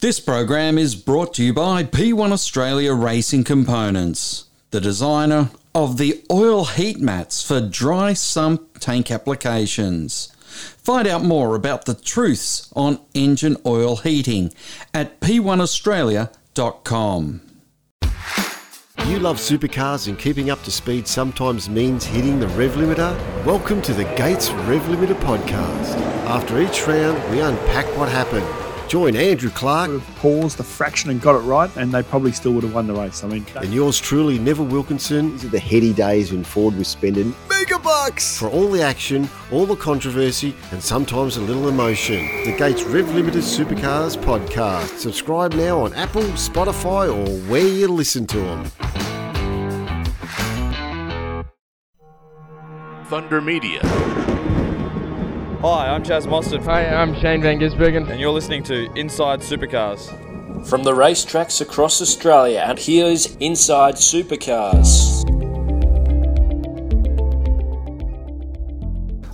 This 0.00 0.20
program 0.20 0.78
is 0.78 0.94
brought 0.94 1.34
to 1.34 1.42
you 1.42 1.52
by 1.52 1.82
P1 1.82 2.30
Australia 2.30 2.94
Racing 2.94 3.42
Components, 3.42 4.44
the 4.70 4.80
designer 4.80 5.50
of 5.74 5.98
the 5.98 6.24
oil 6.30 6.66
heat 6.66 7.00
mats 7.00 7.42
for 7.42 7.60
dry 7.60 8.12
sump 8.12 8.78
tank 8.78 9.10
applications. 9.10 10.32
Find 10.36 11.08
out 11.08 11.24
more 11.24 11.56
about 11.56 11.86
the 11.86 11.94
truths 11.94 12.72
on 12.76 13.00
engine 13.12 13.56
oil 13.66 13.96
heating 13.96 14.54
at 14.94 15.18
p1australia.com. 15.18 17.40
You 19.06 19.18
love 19.18 19.38
supercars 19.38 20.06
and 20.06 20.16
keeping 20.16 20.48
up 20.48 20.62
to 20.62 20.70
speed 20.70 21.08
sometimes 21.08 21.68
means 21.68 22.04
hitting 22.04 22.38
the 22.38 22.46
rev 22.46 22.74
limiter? 22.74 23.44
Welcome 23.44 23.82
to 23.82 23.92
the 23.92 24.04
Gates 24.14 24.50
Rev 24.50 24.82
Limiter 24.82 25.18
podcast. 25.22 25.96
After 26.28 26.60
each 26.60 26.86
round, 26.86 27.20
we 27.32 27.40
unpack 27.40 27.86
what 27.96 28.08
happened 28.08 28.46
Join 28.88 29.16
Andrew 29.16 29.50
Clark. 29.50 29.90
Would 29.90 30.00
have 30.00 30.16
paused 30.16 30.60
a 30.60 30.62
fraction 30.62 31.10
and 31.10 31.20
got 31.20 31.34
it 31.34 31.40
right, 31.40 31.70
and 31.76 31.92
they 31.92 32.02
probably 32.02 32.32
still 32.32 32.52
would 32.52 32.64
have 32.64 32.74
won 32.74 32.86
the 32.86 32.94
race. 32.94 33.22
I 33.22 33.28
mean, 33.28 33.44
and 33.56 33.72
yours 33.72 34.00
truly, 34.00 34.38
Neville 34.38 34.64
Wilkinson. 34.64 35.32
These 35.32 35.44
are 35.44 35.48
the 35.48 35.58
heady 35.58 35.92
days 35.92 36.32
when 36.32 36.42
Ford 36.42 36.74
was 36.74 36.88
spending 36.88 37.34
mega 37.50 37.78
bucks 37.78 38.38
for 38.38 38.48
all 38.48 38.70
the 38.70 38.80
action, 38.80 39.28
all 39.52 39.66
the 39.66 39.76
controversy, 39.76 40.54
and 40.72 40.82
sometimes 40.82 41.36
a 41.36 41.40
little 41.42 41.68
emotion. 41.68 42.24
The 42.44 42.56
Gates 42.56 42.82
Rev 42.84 43.04
Limiter 43.06 43.42
Supercars 43.42 44.16
podcast. 44.16 44.98
Subscribe 44.98 45.52
now 45.52 45.80
on 45.80 45.92
Apple, 45.92 46.22
Spotify, 46.22 47.14
or 47.14 47.28
where 47.50 47.68
you 47.68 47.88
listen 47.88 48.26
to 48.28 48.38
them. 48.38 48.64
Thunder 53.08 53.42
Media. 53.42 54.37
Hi, 55.60 55.88
I'm 55.88 56.04
Chaz 56.04 56.24
Mostert. 56.24 56.64
Hi, 56.66 56.86
I'm 56.86 57.16
Shane 57.16 57.42
Van 57.42 57.58
Gisbergen. 57.58 58.08
And 58.08 58.20
you're 58.20 58.30
listening 58.30 58.62
to 58.62 58.88
Inside 58.94 59.40
Supercars. 59.40 60.06
From 60.68 60.84
the 60.84 60.92
racetracks 60.92 61.60
across 61.60 62.00
Australia, 62.00 62.62
and 62.64 62.78
here's 62.78 63.34
Inside 63.38 63.96
Supercars. 63.96 65.24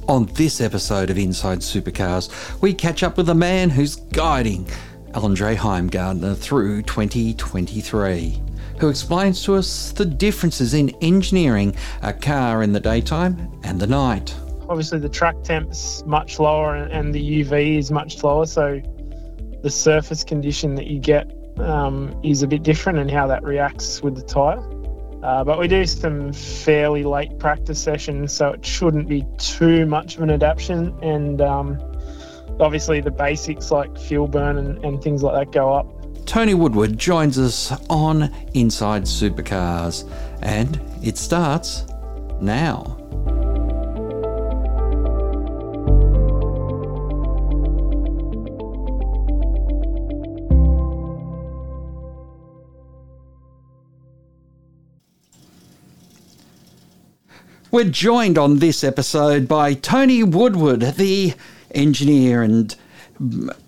On 0.09 0.25
this 0.33 0.63
episode 0.63 1.11
of 1.11 1.19
Inside 1.19 1.59
Supercars, 1.59 2.59
we 2.63 2.73
catch 2.73 3.03
up 3.03 3.19
with 3.19 3.29
a 3.29 3.35
man 3.35 3.69
who's 3.69 3.97
guiding 3.97 4.67
Andre 5.13 5.55
Heimgartner 5.55 6.39
through 6.39 6.85
2023, 6.85 8.43
who 8.79 8.89
explains 8.89 9.43
to 9.43 9.57
us 9.57 9.93
the 9.93 10.07
differences 10.07 10.73
in 10.73 10.89
engineering 11.03 11.77
a 12.01 12.15
car 12.15 12.63
in 12.63 12.73
the 12.73 12.81
daytime 12.81 13.61
and 13.63 13.79
the 13.79 13.87
night 13.87 14.35
obviously 14.75 14.99
the 14.99 15.09
track 15.09 15.41
temp's 15.45 16.05
much 16.05 16.41
lower 16.41 16.75
and 16.75 17.15
the 17.15 17.45
UV 17.45 17.79
is 17.79 17.93
much 17.93 18.25
lower, 18.25 18.45
so 18.45 18.83
the 19.63 19.71
surface 19.71 20.25
condition 20.25 20.75
that 20.75 20.89
you 20.89 20.99
get 20.99 21.31
um, 21.59 22.13
is 22.25 22.43
a 22.43 22.49
bit 22.49 22.65
different 22.65 22.99
and 22.99 23.09
how 23.09 23.25
that 23.29 23.45
reacts 23.45 24.03
with 24.03 24.17
the 24.17 24.23
tyre. 24.23 24.59
Uh, 25.23 25.45
but 25.45 25.61
we 25.61 25.69
do 25.69 25.87
some 25.87 26.33
fairly 26.33 27.05
late 27.05 27.39
practice 27.39 27.81
sessions, 27.81 28.33
so 28.33 28.49
it 28.51 28.67
shouldn't 28.67 29.07
be 29.07 29.25
too 29.39 29.87
much 29.87 30.17
of 30.17 30.23
an 30.23 30.31
adaptation. 30.31 30.93
And 31.03 31.41
um, 31.41 31.81
obviously, 32.59 33.01
the 33.01 33.13
basics 33.13 33.71
like 33.71 33.97
fuel 33.97 34.27
burn 34.27 34.59
and, 34.59 34.85
and 34.85 35.01
things 35.01 35.23
like 35.23 35.37
that 35.37 35.53
go 35.53 35.73
up. 35.73 35.87
Tony 36.27 36.55
Woodward 36.55 36.99
joins 36.99 37.39
us 37.39 37.71
on 37.89 38.25
Inside 38.55 39.05
Supercars, 39.05 40.11
and 40.43 40.81
it 41.01 41.17
starts 41.17 41.85
now. 42.41 42.94
We're 57.75 57.83
joined 57.83 58.39
on 58.39 58.59
this 58.59 58.85
episode 58.85 59.49
by 59.49 59.75
Tony 59.75 60.23
Woodward, 60.23 60.79
the 60.79 61.35
engineer 61.73 62.41
and 62.41 62.73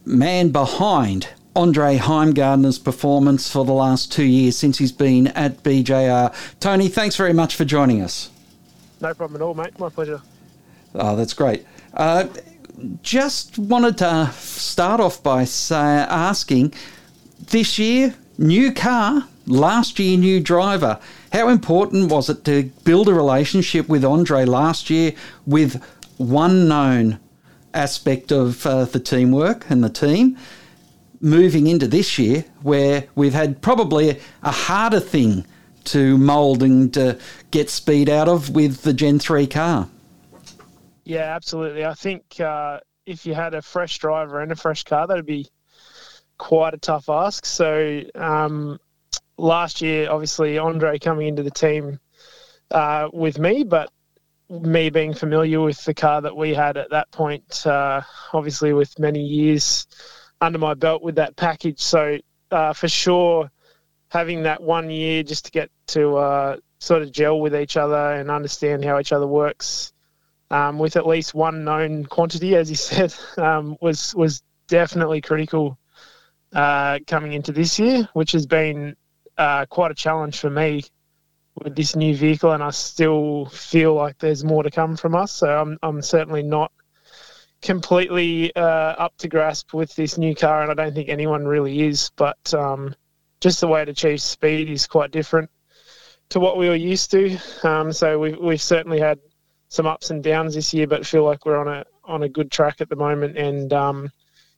man 0.04 0.50
behind 0.50 1.30
Andre 1.56 1.96
Heimgartner's 1.96 2.78
performance 2.78 3.50
for 3.50 3.64
the 3.64 3.72
last 3.72 4.12
two 4.12 4.22
years 4.22 4.56
since 4.56 4.78
he's 4.78 4.92
been 4.92 5.26
at 5.26 5.60
BJR. 5.64 6.32
Tony, 6.60 6.86
thanks 6.86 7.16
very 7.16 7.32
much 7.32 7.56
for 7.56 7.64
joining 7.64 8.00
us. 8.00 8.30
No 9.00 9.12
problem 9.12 9.42
at 9.42 9.44
all, 9.44 9.54
mate. 9.54 9.76
My 9.76 9.88
pleasure. 9.88 10.22
Oh, 10.94 11.16
that's 11.16 11.34
great. 11.34 11.66
Uh, 11.92 12.28
just 13.02 13.58
wanted 13.58 13.98
to 13.98 14.30
start 14.34 15.00
off 15.00 15.20
by 15.20 15.42
say, 15.42 15.74
asking 15.74 16.74
this 17.50 17.76
year, 17.76 18.14
new 18.38 18.72
car, 18.72 19.26
last 19.48 19.98
year, 19.98 20.16
new 20.16 20.38
driver. 20.38 21.00
How 21.36 21.50
important 21.50 22.10
was 22.10 22.30
it 22.30 22.46
to 22.46 22.62
build 22.84 23.10
a 23.10 23.12
relationship 23.12 23.90
with 23.90 24.06
Andre 24.06 24.46
last 24.46 24.88
year 24.88 25.12
with 25.44 25.84
one 26.16 26.66
known 26.66 27.20
aspect 27.74 28.32
of 28.32 28.64
uh, 28.64 28.86
the 28.86 28.98
teamwork 28.98 29.68
and 29.68 29.84
the 29.84 29.90
team? 29.90 30.38
Moving 31.20 31.66
into 31.66 31.86
this 31.88 32.18
year, 32.18 32.46
where 32.62 33.04
we've 33.16 33.34
had 33.34 33.60
probably 33.60 34.18
a 34.42 34.50
harder 34.50 34.98
thing 34.98 35.44
to 35.84 36.16
mould 36.16 36.62
and 36.62 36.94
to 36.94 37.18
get 37.50 37.68
speed 37.68 38.08
out 38.08 38.30
of 38.30 38.54
with 38.54 38.80
the 38.80 38.94
Gen 38.94 39.18
3 39.18 39.46
car. 39.46 39.90
Yeah, 41.04 41.36
absolutely. 41.36 41.84
I 41.84 41.92
think 41.92 42.40
uh, 42.40 42.80
if 43.04 43.26
you 43.26 43.34
had 43.34 43.52
a 43.52 43.60
fresh 43.60 43.98
driver 43.98 44.40
and 44.40 44.52
a 44.52 44.56
fresh 44.56 44.84
car, 44.84 45.06
that'd 45.06 45.26
be 45.26 45.46
quite 46.38 46.72
a 46.72 46.78
tough 46.78 47.10
ask. 47.10 47.44
So 47.44 48.04
um, 48.14 48.80
last 49.36 49.82
year, 49.82 50.10
obviously, 50.10 50.58
Andre 50.58 50.98
coming 50.98 51.28
into 51.28 51.42
the 51.42 51.50
team 51.50 52.00
uh, 52.70 53.08
with 53.12 53.38
me, 53.38 53.64
but 53.64 53.90
me 54.48 54.90
being 54.90 55.14
familiar 55.14 55.60
with 55.60 55.84
the 55.84 55.94
car 55.94 56.20
that 56.22 56.36
we 56.36 56.54
had 56.54 56.76
at 56.76 56.90
that 56.90 57.10
point, 57.10 57.66
uh, 57.66 58.00
obviously, 58.32 58.72
with 58.72 58.98
many 58.98 59.20
years 59.20 59.86
under 60.40 60.58
my 60.58 60.74
belt 60.74 61.02
with 61.02 61.16
that 61.16 61.36
package. 61.36 61.80
So, 61.80 62.18
uh, 62.50 62.72
for 62.72 62.88
sure, 62.88 63.50
having 64.08 64.44
that 64.44 64.62
one 64.62 64.90
year 64.90 65.22
just 65.22 65.46
to 65.46 65.50
get 65.50 65.70
to 65.88 66.16
uh, 66.16 66.56
sort 66.78 67.02
of 67.02 67.12
gel 67.12 67.40
with 67.40 67.54
each 67.54 67.76
other 67.76 68.12
and 68.12 68.30
understand 68.30 68.84
how 68.84 68.98
each 68.98 69.12
other 69.12 69.26
works. 69.26 69.92
Um, 70.48 70.78
with 70.78 70.96
at 70.96 71.08
least 71.08 71.34
one 71.34 71.64
known 71.64 72.04
quantity, 72.04 72.54
as 72.54 72.70
you 72.70 72.76
said, 72.90 73.12
um, 73.36 73.76
was 73.80 74.14
was 74.14 74.42
definitely 74.68 75.20
critical 75.20 75.76
uh, 76.52 77.00
coming 77.06 77.32
into 77.32 77.50
this 77.52 77.78
year, 77.78 78.08
which 78.12 78.32
has 78.32 78.46
been 78.46 78.96
uh, 79.38 79.66
quite 79.66 79.90
a 79.90 79.94
challenge 79.94 80.38
for 80.38 80.50
me 80.50 80.82
with 81.62 81.74
this 81.74 81.96
new 81.96 82.14
vehicle, 82.14 82.52
and 82.52 82.62
I 82.62 82.70
still 82.70 83.46
feel 83.46 83.94
like 83.94 84.18
there's 84.18 84.44
more 84.44 84.62
to 84.62 84.70
come 84.70 84.96
from 84.96 85.14
us. 85.14 85.32
So 85.32 85.48
I'm 85.48 85.78
I'm 85.82 86.02
certainly 86.02 86.42
not 86.42 86.72
completely 87.62 88.54
uh, 88.54 88.60
up 88.60 89.16
to 89.18 89.28
grasp 89.28 89.72
with 89.74 89.94
this 89.94 90.18
new 90.18 90.34
car, 90.34 90.62
and 90.62 90.70
I 90.70 90.74
don't 90.74 90.94
think 90.94 91.08
anyone 91.08 91.46
really 91.46 91.82
is. 91.82 92.10
But 92.16 92.52
um, 92.54 92.94
just 93.40 93.60
the 93.60 93.68
way 93.68 93.84
to 93.84 93.90
achieve 93.90 94.20
speed 94.20 94.70
is 94.70 94.86
quite 94.86 95.10
different 95.10 95.50
to 96.30 96.40
what 96.40 96.58
we 96.58 96.68
were 96.68 96.74
used 96.74 97.10
to. 97.12 97.38
Um, 97.62 97.92
so 97.92 98.18
we've 98.18 98.38
we've 98.38 98.62
certainly 98.62 99.00
had 99.00 99.18
some 99.68 99.86
ups 99.86 100.10
and 100.10 100.22
downs 100.22 100.54
this 100.54 100.72
year, 100.74 100.86
but 100.86 101.06
feel 101.06 101.24
like 101.24 101.44
we're 101.46 101.58
on 101.58 101.68
a 101.68 101.84
on 102.04 102.22
a 102.22 102.28
good 102.28 102.50
track 102.50 102.80
at 102.80 102.88
the 102.88 102.96
moment, 102.96 103.36
and 103.36 103.72
um, 103.72 104.10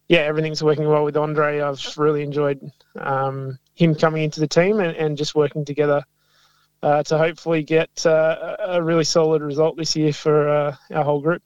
yeah, 0.08 0.20
everything's 0.20 0.62
working 0.62 0.88
well 0.88 1.04
with 1.04 1.16
Andre. 1.16 1.60
I've 1.60 1.96
really 1.98 2.22
enjoyed 2.22 2.72
um, 2.98 3.58
him 3.74 3.94
coming 3.94 4.24
into 4.24 4.40
the 4.40 4.48
team 4.48 4.80
and, 4.80 4.96
and 4.96 5.18
just 5.18 5.34
working 5.34 5.66
together 5.66 6.02
uh, 6.82 7.02
to 7.04 7.18
hopefully 7.18 7.62
get 7.62 8.06
uh, 8.06 8.56
a 8.60 8.82
really 8.82 9.04
solid 9.04 9.42
result 9.42 9.76
this 9.76 9.94
year 9.96 10.12
for 10.14 10.48
uh, 10.48 10.76
our 10.92 11.04
whole 11.04 11.20
group. 11.20 11.42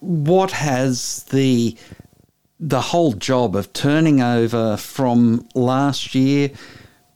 What 0.00 0.52
has 0.52 1.24
the 1.24 1.76
the 2.58 2.80
whole 2.80 3.12
job 3.12 3.54
of 3.54 3.72
turning 3.72 4.22
over 4.22 4.76
from 4.76 5.46
last 5.54 6.14
year, 6.14 6.50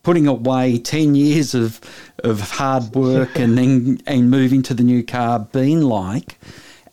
putting 0.03 0.27
away 0.27 0.79
ten 0.79 1.15
years 1.15 1.53
of 1.53 1.79
of 2.23 2.41
hard 2.41 2.93
work, 2.93 3.35
and 3.39 3.57
then 3.57 4.01
and 4.05 4.29
moving 4.29 4.63
to 4.63 4.73
the 4.73 4.83
new 4.83 5.03
car 5.03 5.39
been 5.39 5.83
like? 5.83 6.37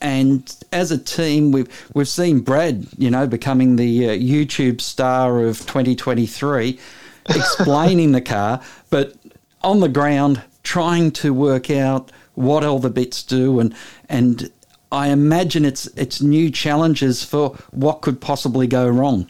And 0.00 0.54
as 0.72 0.90
a 0.90 0.98
team, 0.98 1.52
we've 1.52 1.68
we've 1.94 2.08
seen 2.08 2.40
Brad, 2.40 2.86
you 2.96 3.10
know, 3.10 3.26
becoming 3.26 3.76
the 3.76 4.10
uh, 4.10 4.12
YouTube 4.12 4.80
star 4.80 5.40
of 5.44 5.58
2023, 5.60 6.78
explaining 7.30 8.12
the 8.12 8.20
car, 8.20 8.62
but 8.90 9.14
on 9.62 9.80
the 9.80 9.88
ground 9.88 10.42
trying 10.62 11.10
to 11.10 11.32
work 11.32 11.70
out 11.70 12.12
what 12.34 12.62
all 12.62 12.78
the 12.78 12.90
bits 12.90 13.22
do, 13.22 13.58
and 13.58 13.74
and 14.08 14.50
I 14.92 15.08
imagine 15.08 15.64
it's 15.64 15.86
it's 15.96 16.22
new 16.22 16.50
challenges 16.50 17.24
for 17.24 17.56
what 17.72 18.00
could 18.00 18.20
possibly 18.20 18.66
go 18.66 18.88
wrong. 18.88 19.28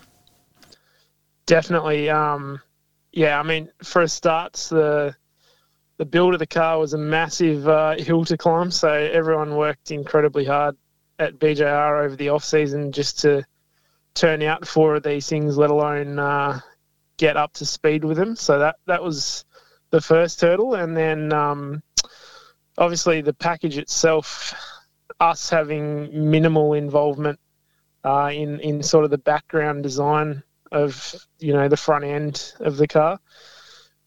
Definitely, 1.46 2.10
um, 2.10 2.60
yeah. 3.12 3.40
I 3.40 3.42
mean, 3.42 3.70
for 3.82 4.02
a 4.02 4.08
start, 4.08 4.54
the 4.70 5.14
the 5.98 6.06
build 6.06 6.32
of 6.32 6.38
the 6.38 6.46
car 6.46 6.78
was 6.78 6.94
a 6.94 6.98
massive 6.98 7.68
uh, 7.68 7.96
hill 7.96 8.24
to 8.24 8.38
climb. 8.38 8.70
So 8.70 8.88
everyone 8.88 9.56
worked 9.56 9.90
incredibly 9.90 10.44
hard 10.44 10.76
at 11.18 11.38
BJR 11.38 12.04
over 12.04 12.16
the 12.16 12.30
off 12.30 12.44
season 12.44 12.92
just 12.92 13.20
to 13.20 13.44
turn 14.14 14.42
out 14.42 14.66
four 14.66 14.94
of 14.94 15.02
these 15.02 15.28
things, 15.28 15.58
let 15.58 15.70
alone 15.70 16.18
uh, 16.18 16.60
get 17.16 17.36
up 17.36 17.52
to 17.54 17.66
speed 17.66 18.04
with 18.04 18.16
them. 18.16 18.36
So 18.36 18.60
that 18.60 18.76
that 18.86 19.02
was 19.02 19.44
the 19.90 20.00
first 20.00 20.40
hurdle, 20.40 20.74
and 20.74 20.96
then 20.96 21.32
um, 21.32 21.82
obviously 22.78 23.20
the 23.20 23.34
package 23.34 23.76
itself, 23.76 24.54
us 25.18 25.50
having 25.50 26.30
minimal 26.30 26.74
involvement 26.74 27.40
uh, 28.04 28.30
in 28.32 28.60
in 28.60 28.84
sort 28.84 29.04
of 29.04 29.10
the 29.10 29.18
background 29.18 29.82
design 29.82 30.44
of 30.70 31.14
you 31.40 31.52
know 31.52 31.68
the 31.68 31.76
front 31.76 32.04
end 32.04 32.52
of 32.60 32.76
the 32.76 32.86
car 32.86 33.18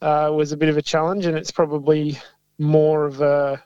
uh, 0.01 0.31
was 0.33 0.51
a 0.51 0.57
bit 0.57 0.69
of 0.69 0.77
a 0.77 0.81
challenge, 0.81 1.25
and 1.25 1.37
it's 1.37 1.51
probably 1.51 2.19
more 2.57 3.05
of 3.05 3.21
a 3.21 3.63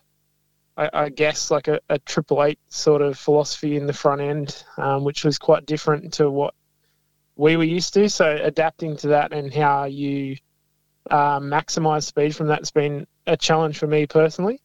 I, 0.77 0.89
I 0.93 1.09
guess 1.09 1.51
like 1.51 1.67
a, 1.67 1.79
a 1.89 1.99
triple 1.99 2.43
eight 2.43 2.59
sort 2.69 3.01
of 3.01 3.17
philosophy 3.17 3.77
in 3.77 3.87
the 3.87 3.93
front 3.93 4.21
end, 4.21 4.63
um, 4.77 5.03
which 5.03 5.23
was 5.23 5.37
quite 5.37 5.65
different 5.65 6.13
to 6.13 6.29
what 6.29 6.53
we 7.35 7.55
were 7.57 7.63
used 7.63 7.93
to. 7.93 8.09
So 8.09 8.37
adapting 8.41 8.97
to 8.97 9.07
that 9.09 9.33
and 9.33 9.53
how 9.53 9.85
you 9.85 10.37
uh, 11.09 11.39
maximize 11.39 12.03
speed 12.03 12.35
from 12.35 12.47
that's 12.47 12.71
been 12.71 13.07
a 13.27 13.37
challenge 13.37 13.77
for 13.77 13.87
me 13.87 14.07
personally. 14.07 14.61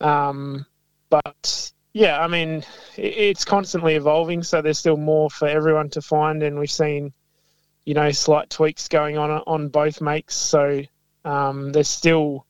Um, 0.00 0.66
but 1.10 1.72
yeah, 1.92 2.20
I 2.20 2.26
mean, 2.26 2.64
it's 2.96 3.44
constantly 3.44 3.94
evolving, 3.94 4.42
so 4.42 4.62
there's 4.62 4.78
still 4.78 4.96
more 4.96 5.30
for 5.30 5.46
everyone 5.46 5.90
to 5.90 6.02
find, 6.02 6.42
and 6.42 6.58
we've 6.58 6.70
seen, 6.70 7.12
you 7.84 7.94
know, 7.94 8.10
slight 8.10 8.50
tweaks 8.50 8.88
going 8.88 9.18
on 9.18 9.30
on 9.30 9.68
both 9.68 10.00
makes. 10.00 10.34
So 10.34 10.82
um, 11.24 11.72
there's 11.72 11.88
still 11.88 12.46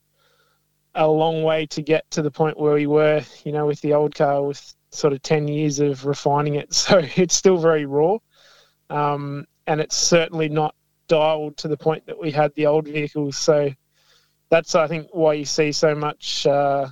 a 0.94 1.08
long 1.08 1.42
way 1.42 1.66
to 1.66 1.82
get 1.82 2.08
to 2.12 2.22
the 2.22 2.30
point 2.30 2.58
where 2.58 2.74
we 2.74 2.86
were, 2.86 3.22
you 3.44 3.52
know, 3.52 3.66
with 3.66 3.80
the 3.80 3.94
old 3.94 4.14
car 4.14 4.42
with 4.42 4.74
sort 4.90 5.12
of 5.12 5.22
10 5.22 5.48
years 5.48 5.80
of 5.80 6.06
refining 6.06 6.54
it. 6.54 6.72
So 6.74 7.00
it's 7.16 7.34
still 7.34 7.58
very 7.58 7.86
raw. 7.86 8.18
Um, 8.90 9.46
and 9.66 9.80
it's 9.80 9.96
certainly 9.96 10.48
not 10.48 10.74
dialed 11.08 11.56
to 11.58 11.68
the 11.68 11.76
point 11.76 12.06
that 12.06 12.18
we 12.18 12.30
had 12.30 12.54
the 12.54 12.66
old 12.66 12.86
vehicles. 12.86 13.36
So 13.36 13.70
that's, 14.50 14.74
I 14.74 14.86
think, 14.86 15.08
why 15.12 15.34
you 15.34 15.44
see 15.44 15.72
so 15.72 15.94
much 15.94 16.46
uh, 16.46 16.88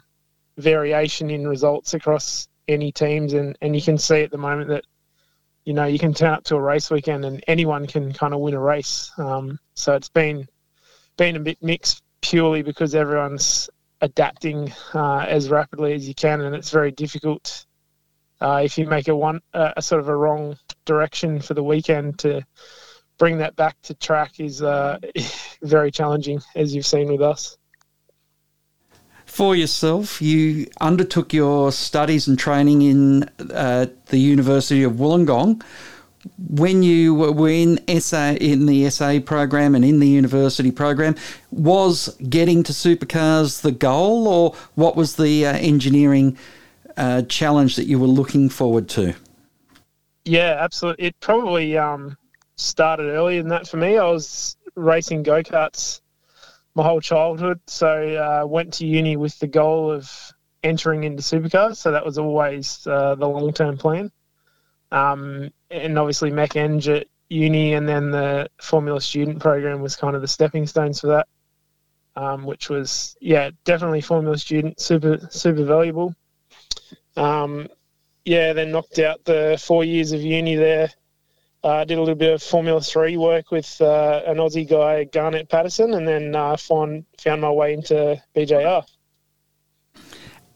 variation 0.57 1.31
in 1.31 1.47
results 1.47 1.95
across 1.95 2.49
any 2.67 2.93
teams. 2.93 3.35
And, 3.35 3.57
and 3.61 3.77
you 3.77 3.83
can 3.83 3.99
see 3.99 4.23
at 4.23 4.31
the 4.31 4.39
moment 4.39 4.69
that, 4.69 4.85
you 5.65 5.73
know, 5.73 5.85
you 5.85 5.99
can 5.99 6.15
turn 6.15 6.31
up 6.31 6.45
to 6.45 6.57
a 6.57 6.61
race 6.61 6.91
weekend 6.91 7.25
and 7.25 7.43
anyone 7.47 7.87
can 7.87 8.13
kind 8.13 8.35
of 8.35 8.41
win 8.41 8.55
a 8.55 8.61
race. 8.61 9.11
Um, 9.17 9.59
so 9.75 9.95
it's 9.95 10.09
been 10.09 10.49
been 11.17 11.37
a 11.37 11.41
bit 11.41 11.63
mixed 11.63 12.03
purely 12.21 12.63
because 12.63 12.95
everyone's 12.95 13.69
adapting 14.01 14.73
uh, 14.95 15.27
as 15.29 15.51
rapidly 15.51 15.93
as 15.93 16.09
you 16.09 16.15
can, 16.15 16.41
and 16.41 16.55
it's 16.55 16.71
very 16.71 16.91
difficult 16.91 17.67
uh, 18.41 18.61
if 18.65 18.77
you 18.77 18.87
make 18.87 19.09
a 19.09 19.15
one 19.15 19.41
uh, 19.55 19.73
a 19.77 19.83
sort 19.83 20.01
of 20.01 20.09
a 20.09 20.17
wrong 20.17 20.57
direction 20.85 21.41
for 21.41 21.55
the 21.55 21.63
weekend 21.63 22.19
to 22.19 22.45
bring 23.19 23.39
that 23.39 23.55
back 23.55 23.81
to 23.83 23.95
track 23.95 24.41
is 24.41 24.63
uh, 24.63 24.99
very 25.63 25.93
challenging, 25.93 26.41
as 26.57 26.75
you've 26.75 26.87
seen 26.87 27.09
with 27.09 27.23
us. 27.23 27.57
For 29.33 29.57
yourself, 29.57 30.21
you 30.21 30.67
undertook 30.79 31.33
your 31.33 31.73
studies 31.73 32.29
and 32.29 32.39
training 32.39 32.83
in 32.83 33.23
uh, 33.51 33.87
the 34.09 34.19
University 34.19 34.83
of 34.83 34.93
Wollongong 34.93 35.63
when 36.51 36.83
you 36.83 37.15
were 37.15 37.49
in 37.49 37.81
SA 37.99 38.33
in 38.33 38.67
the 38.67 38.91
SA 38.91 39.21
program 39.25 39.75
and 39.75 39.87
in 39.87 40.01
the 40.01 40.07
university 40.07 40.71
program, 40.71 41.17
was 41.51 42.15
getting 42.29 42.63
to 42.65 42.75
supercars 42.75 43.63
the 43.63 43.73
goal, 43.73 44.29
or 44.29 44.55
what 44.75 44.97
was 44.97 45.17
the 45.17 45.47
uh, 45.47 45.55
engineering 45.55 46.37
uh, 46.99 47.23
challenge 47.23 47.77
that 47.77 47.87
you 47.87 47.99
were 47.99 48.07
looking 48.07 48.51
forward 48.51 48.87
to? 48.91 49.15
Yeah, 50.27 50.59
absolutely. 50.61 51.07
It 51.07 51.21
probably 51.21 51.79
um, 51.79 52.19
started 52.57 53.05
earlier 53.05 53.41
than 53.41 53.49
that 53.49 53.67
for 53.67 53.79
me. 53.79 53.97
I 53.97 54.05
was 54.05 54.59
racing 54.75 55.23
go 55.23 55.43
karts 55.43 56.02
my 56.75 56.83
whole 56.83 57.01
childhood, 57.01 57.61
so 57.67 57.89
uh, 57.89 58.47
went 58.47 58.75
to 58.75 58.87
uni 58.87 59.17
with 59.17 59.39
the 59.39 59.47
goal 59.47 59.91
of 59.91 60.11
entering 60.63 61.05
into 61.05 61.23
supercars. 61.23 61.77
So 61.77 61.91
that 61.93 62.05
was 62.05 62.19
always 62.19 62.87
uh, 62.87 63.15
the 63.15 63.29
long 63.29 63.53
term 63.53 63.77
plan. 63.77 64.11
Um, 64.91 65.51
and 65.71 65.99
obviously 65.99 66.31
Mech 66.31 66.57
Eng 66.57 66.87
at 66.89 67.07
uni, 67.29 67.75
and 67.75 67.89
then 67.89 68.11
the 68.11 68.49
Formula 68.61 69.01
Student 69.01 69.41
program 69.41 69.81
was 69.81 69.97
kind 69.97 70.15
of 70.17 70.23
the 70.23 70.29
stepping 70.29 70.67
stones 70.67 71.01
for 71.01 71.09
that. 71.09 71.29
Um, 72.15 72.45
which 72.45 72.69
was 72.69 73.17
yeah 73.23 73.51
definitely 73.65 74.03
Formula 74.03 74.37
Student 74.37 74.79
super 74.79 75.19
super 75.31 75.65
valuable. 75.65 76.15
Um, 77.17 77.69
yeah, 78.25 78.53
then 78.53 78.71
knocked 78.71 78.99
out 78.99 79.25
the 79.25 79.59
four 79.63 79.83
years 79.85 80.13
of 80.13 80.21
uni 80.21 80.55
there. 80.55 80.91
Uh, 81.65 81.85
did 81.85 81.97
a 81.97 82.01
little 82.01 82.17
bit 82.17 82.35
of 82.35 82.43
Formula 82.43 82.81
Three 82.81 83.17
work 83.17 83.53
with 83.53 83.81
uh, 83.81 84.23
an 84.27 84.39
Aussie 84.39 84.69
guy, 84.69 85.05
Garnet 85.05 85.49
Patterson, 85.49 85.95
and 85.95 86.09
then 86.09 86.35
uh, 86.35 86.57
found 86.57 87.05
found 87.19 87.41
my 87.41 87.51
way 87.51 87.75
into 87.75 88.21
BJR. 88.35 88.85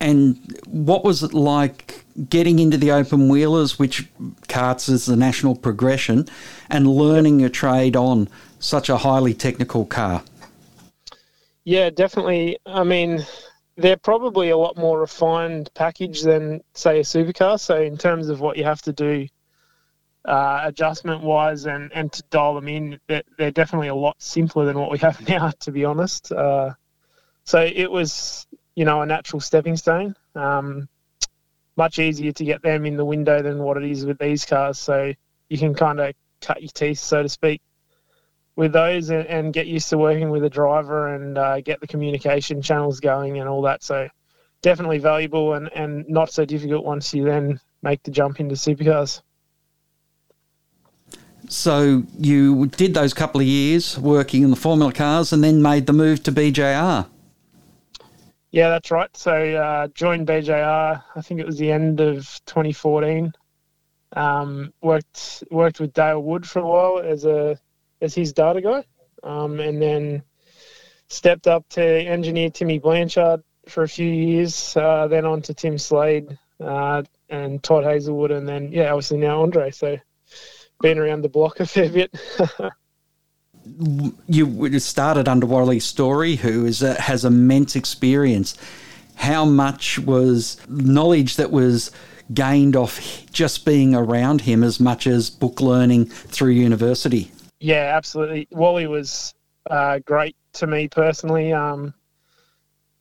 And 0.01 0.59
what 0.67 1.05
was 1.05 1.23
it 1.23 1.33
like 1.33 2.05
getting 2.29 2.59
into 2.59 2.77
the 2.77 2.91
open 2.91 3.29
wheelers, 3.29 3.79
which 3.79 4.09
karts 4.49 4.89
is 4.89 5.07
the 5.07 5.17
national 5.17 5.55
progression, 5.55 6.27
and 6.69 6.89
learning 6.89 7.45
a 7.45 7.49
trade 7.49 7.97
on 7.97 8.29
such 8.59 8.89
a 8.89 8.99
highly 8.99 9.33
technical 9.33 9.87
car? 9.87 10.23
Yeah, 11.65 11.91
definitely. 11.91 12.59
I 12.67 12.85
mean, 12.85 13.25
they're 13.77 13.97
probably 13.97 14.51
a 14.51 14.57
lot 14.57 14.77
more 14.77 15.01
refined 15.01 15.71
package 15.75 16.23
than, 16.23 16.63
say, 16.75 17.01
a 17.01 17.03
supercar. 17.03 17.59
So, 17.59 17.81
in 17.81 17.97
terms 17.97 18.29
of 18.29 18.41
what 18.41 18.57
you 18.57 18.65
have 18.65 18.83
to 18.83 18.93
do 18.93 19.29
uh, 20.27 20.61
adjustment 20.65 21.23
wise 21.23 21.67
and, 21.67 21.91
and 21.95 22.13
to 22.13 22.23
dial 22.31 22.55
them 22.55 22.69
in, 22.69 22.99
they're, 23.07 23.23
they're, 23.39 23.51
definitely 23.51 23.89
a 23.89 23.95
lot 23.95 24.17
simpler 24.19 24.67
than 24.67 24.79
what 24.79 24.91
we 24.91 24.99
have 24.99 25.27
now, 25.29 25.51
to 25.61 25.73
be 25.73 25.85
honest. 25.85 26.33
Uh, 26.33 26.73
so, 27.45 27.61
it 27.61 27.91
was, 27.91 28.47
you 28.75 28.85
know, 28.85 29.03
a 29.03 29.07
natural 29.07 29.41
stepping 29.41 29.77
stone. 29.77 30.17
Um, 30.35 30.89
much 31.77 31.99
easier 31.99 32.33
to 32.33 32.45
get 32.45 32.63
them 32.63 32.87
in 32.87 32.97
the 32.97 33.05
window 33.05 33.43
than 33.43 33.59
what 33.59 33.77
it 33.77 33.85
is 33.85 34.07
with 34.07 34.19
these 34.19 34.45
cars. 34.45 34.79
So 34.79 35.13
you 35.49 35.59
can 35.59 35.75
kind 35.75 36.01
of 36.01 36.15
cut 36.41 36.63
your 36.63 36.71
teeth, 36.71 36.99
so 36.99 37.23
to 37.23 37.29
speak, 37.29 37.61
with 38.57 38.73
those 38.73 39.11
and, 39.11 39.27
and 39.27 39.53
get 39.53 39.67
used 39.67 39.91
to 39.91 39.99
working 39.99 40.31
with 40.31 40.45
a 40.45 40.51
driver 40.51 41.15
and 41.15 41.37
uh, 41.37 41.61
get 41.61 41.81
the 41.81 41.87
communication 41.87 42.63
channels 42.63 43.01
going 43.01 43.39
and 43.39 43.49
all 43.49 43.63
that. 43.63 43.83
So 43.83 44.09
definitely 44.63 44.99
valuable 44.99 45.55
and, 45.55 45.71
and 45.75 46.09
not 46.09 46.33
so 46.33 46.45
difficult 46.45 46.85
once 46.85 47.13
you 47.13 47.25
then 47.25 47.61
make 47.83 48.03
the 48.03 48.11
jump 48.11 48.41
into 48.41 48.55
supercars. 48.55 49.21
So 51.49 52.03
you 52.19 52.67
did 52.67 52.95
those 52.95 53.15
couple 53.15 53.41
of 53.41 53.47
years 53.47 53.99
working 53.99 54.43
in 54.43 54.51
the 54.51 54.57
Formula 54.57 54.93
cars 54.93 55.33
and 55.33 55.43
then 55.43 55.63
made 55.63 55.87
the 55.87 55.93
move 55.93 56.23
to 56.25 56.33
BJR. 56.33 57.07
Yeah, 58.51 58.71
that's 58.71 58.91
right. 58.91 59.15
So 59.17 59.33
uh, 59.33 59.89
joined 59.89 60.27
BJR. 60.27 61.03
I 61.15 61.21
think 61.21 61.41
it 61.41 61.47
was 61.47 61.59
the 61.59 61.71
end 61.71 62.01
of 62.01 62.41
2014. 62.47 63.33
Um, 64.15 64.73
worked 64.83 65.45
worked 65.51 65.81
with 65.81 65.93
Dale 65.93 66.23
Wood 66.23 66.49
for 66.49 66.61
a 66.61 66.67
while 66.67 67.01
as 67.01 67.25
a 67.25 67.59
as 68.01 68.15
his 68.15 68.33
data 68.33 68.61
guy, 68.61 68.85
um, 69.23 69.61
and 69.61 69.83
then 69.83 70.23
stepped 71.09 71.47
up 71.47 71.69
to 71.71 71.83
engineer 71.83 72.51
Timmy 72.51 72.79
Blanchard 72.79 73.43
for 73.69 73.83
a 73.83 73.89
few 73.89 74.11
years. 74.11 74.77
Uh, 74.77 75.07
then 75.09 75.27
on 75.27 75.43
to 75.43 75.55
Tim 75.55 75.77
Slade 75.77 76.39
uh, 76.61 77.03
and 77.29 77.63
Todd 77.63 77.85
Hazelwood, 77.85 78.31
and 78.31 78.49
then 78.49 78.73
yeah, 78.73 78.91
obviously 78.91 79.19
now 79.19 79.43
Andre. 79.43 79.71
So 79.71 79.99
been 80.81 80.99
around 80.99 81.23
the 81.23 81.29
block 81.29 81.61
a 81.61 81.67
fair 81.67 81.89
bit. 81.89 82.15
you 84.29 84.79
started 84.79 85.29
under 85.29 85.47
Wally 85.47 85.81
Storey, 85.81 86.37
who 86.37 86.65
is 86.65 86.83
a, 86.83 86.95
has 87.01 87.25
immense 87.25 87.77
experience. 87.77 88.57
How 89.17 89.45
much 89.45 89.99
was 89.99 90.59
knowledge 90.69 91.37
that 91.37 91.51
was 91.51 91.91
gained 92.33 92.77
off 92.77 93.01
just 93.33 93.65
being 93.65 93.95
around 93.95 94.43
him 94.43 94.63
as 94.63 94.81
much 94.81 95.07
as 95.07 95.31
book 95.31 95.61
learning 95.61 96.07
through 96.07 96.51
university? 96.51 97.31
Yeah, 97.61 97.95
absolutely. 97.97 98.49
Wally 98.51 98.87
was 98.87 99.35
uh, 99.71 100.01
great 100.01 100.37
to 100.55 100.67
me 100.67 100.89
personally. 100.89 101.53
Um, 101.53 101.95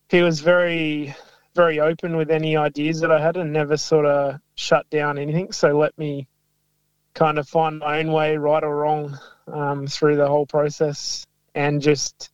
he 0.09 0.21
was 0.21 0.39
very, 0.39 1.15
very 1.55 1.79
open 1.79 2.15
with 2.15 2.31
any 2.31 2.55
ideas 2.55 3.01
that 3.01 3.11
I 3.11 3.19
had 3.19 3.37
and 3.37 3.51
never 3.51 3.77
sort 3.77 4.05
of 4.05 4.39
shut 4.55 4.89
down 4.89 5.17
anything. 5.17 5.51
So 5.51 5.77
let 5.77 5.97
me 5.97 6.27
kind 7.15 7.39
of 7.39 7.47
find 7.47 7.79
my 7.79 7.99
own 7.99 8.11
way, 8.11 8.37
right 8.37 8.63
or 8.63 8.75
wrong 8.75 9.17
um, 9.51 9.87
through 9.87 10.17
the 10.17 10.27
whole 10.27 10.45
process, 10.45 11.25
and 11.55 11.81
just 11.81 12.29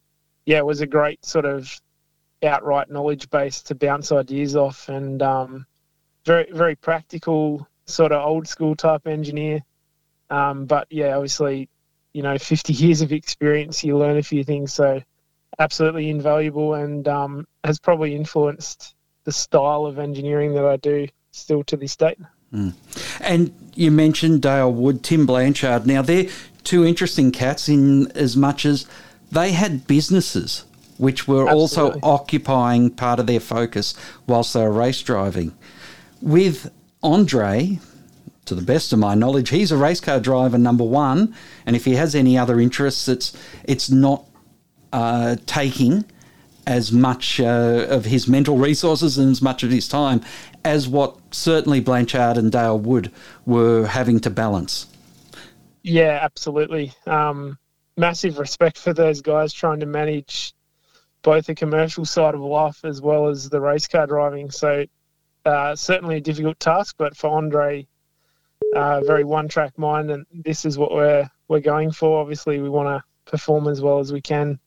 yeah, 0.45 0.57
it 0.57 0.65
was 0.65 0.81
a 0.81 0.87
great 0.87 1.23
sort 1.23 1.45
of 1.45 1.79
outright 2.43 2.89
knowledge 2.89 3.29
base 3.29 3.61
to 3.61 3.75
bounce 3.75 4.11
ideas 4.11 4.55
off, 4.55 4.89
and 4.89 5.21
um, 5.21 5.65
very 6.25 6.51
very 6.51 6.75
practical 6.75 7.67
sort 7.85 8.11
of 8.11 8.25
old 8.25 8.47
school 8.47 8.75
type 8.75 9.07
engineer. 9.07 9.61
Um, 10.29 10.65
but 10.65 10.87
yeah, 10.89 11.15
obviously, 11.15 11.69
you 12.13 12.23
know, 12.23 12.37
50 12.37 12.73
years 12.73 13.01
of 13.01 13.11
experience, 13.11 13.83
you 13.83 13.97
learn 13.97 14.17
a 14.17 14.23
few 14.23 14.43
things. 14.43 14.73
So 14.73 15.01
absolutely 15.59 16.09
invaluable, 16.09 16.73
and 16.73 17.07
um, 17.07 17.47
has 17.63 17.79
probably 17.79 18.15
influenced 18.15 18.95
the 19.23 19.31
style 19.31 19.85
of 19.85 19.99
engineering 19.99 20.55
that 20.55 20.65
I 20.65 20.77
do 20.77 21.07
still 21.31 21.63
to 21.65 21.77
this 21.77 21.95
date. 21.95 22.17
And 23.19 23.53
you 23.75 23.91
mentioned 23.91 24.41
Dale 24.41 24.71
Wood, 24.71 25.03
Tim 25.03 25.25
Blanchard. 25.25 25.85
Now, 25.85 26.01
they're 26.01 26.27
two 26.63 26.85
interesting 26.85 27.31
cats 27.31 27.69
in 27.69 28.11
as 28.11 28.35
much 28.35 28.65
as 28.65 28.85
they 29.31 29.51
had 29.53 29.87
businesses 29.87 30.65
which 31.01 31.27
were 31.27 31.49
also 31.49 31.99
occupying 32.03 32.91
part 32.91 33.19
of 33.19 33.25
their 33.25 33.39
focus 33.39 33.95
whilst 34.27 34.53
they 34.53 34.61
were 34.61 34.71
race 34.71 35.01
driving. 35.01 35.51
With 36.21 36.71
Andre, 37.01 37.79
to 38.45 38.53
the 38.53 38.61
best 38.61 38.93
of 38.93 38.99
my 38.99 39.15
knowledge, 39.15 39.49
he's 39.49 39.71
a 39.71 39.77
race 39.77 39.99
car 39.99 40.19
driver 40.19 40.59
number 40.59 40.83
one, 40.83 41.33
and 41.65 41.75
if 41.75 41.85
he 41.85 41.95
has 41.95 42.13
any 42.13 42.37
other 42.37 42.59
interests, 42.59 43.07
it's 43.07 43.35
it's 43.63 43.89
not 43.89 44.25
uh, 44.93 45.37
taking 45.47 46.05
as 46.67 46.91
much 46.91 47.39
uh, 47.39 47.87
of 47.89 48.05
his 48.05 48.27
mental 48.27 48.57
resources 48.57 49.17
and 49.17 49.31
as 49.31 49.41
much 49.41 49.63
of 49.63 49.71
his 49.71 49.87
time 49.87 50.21
as 50.63 50.87
what 50.87 51.17
certainly 51.31 51.79
Blanchard 51.79 52.37
and 52.37 52.51
Dale 52.51 52.77
Wood 52.77 53.11
were 53.45 53.87
having 53.87 54.19
to 54.21 54.29
balance. 54.29 54.87
Yeah, 55.83 56.19
absolutely. 56.21 56.93
Um, 57.07 57.57
massive 57.97 58.37
respect 58.37 58.77
for 58.77 58.93
those 58.93 59.21
guys 59.21 59.53
trying 59.53 59.79
to 59.79 59.85
manage 59.85 60.53
both 61.23 61.45
the 61.45 61.55
commercial 61.55 62.05
side 62.05 62.35
of 62.35 62.41
life 62.41 62.83
as 62.83 63.01
well 63.01 63.27
as 63.27 63.49
the 63.49 63.61
race 63.61 63.87
car 63.87 64.07
driving. 64.07 64.51
So 64.51 64.85
uh, 65.45 65.75
certainly 65.75 66.17
a 66.17 66.21
difficult 66.21 66.59
task, 66.59 66.95
but 66.97 67.17
for 67.17 67.29
Andre, 67.31 67.87
uh, 68.75 69.01
very 69.01 69.23
one-track 69.23 69.77
mind, 69.77 70.11
and 70.11 70.25
this 70.31 70.65
is 70.65 70.77
what 70.77 70.91
we're 70.91 71.29
we're 71.47 71.59
going 71.59 71.91
for. 71.91 72.21
Obviously, 72.21 72.61
we 72.61 72.69
want 72.69 72.87
to 72.87 73.29
perform 73.29 73.67
as 73.67 73.81
well 73.81 73.99
as 73.99 74.13
we 74.13 74.21
can 74.21 74.59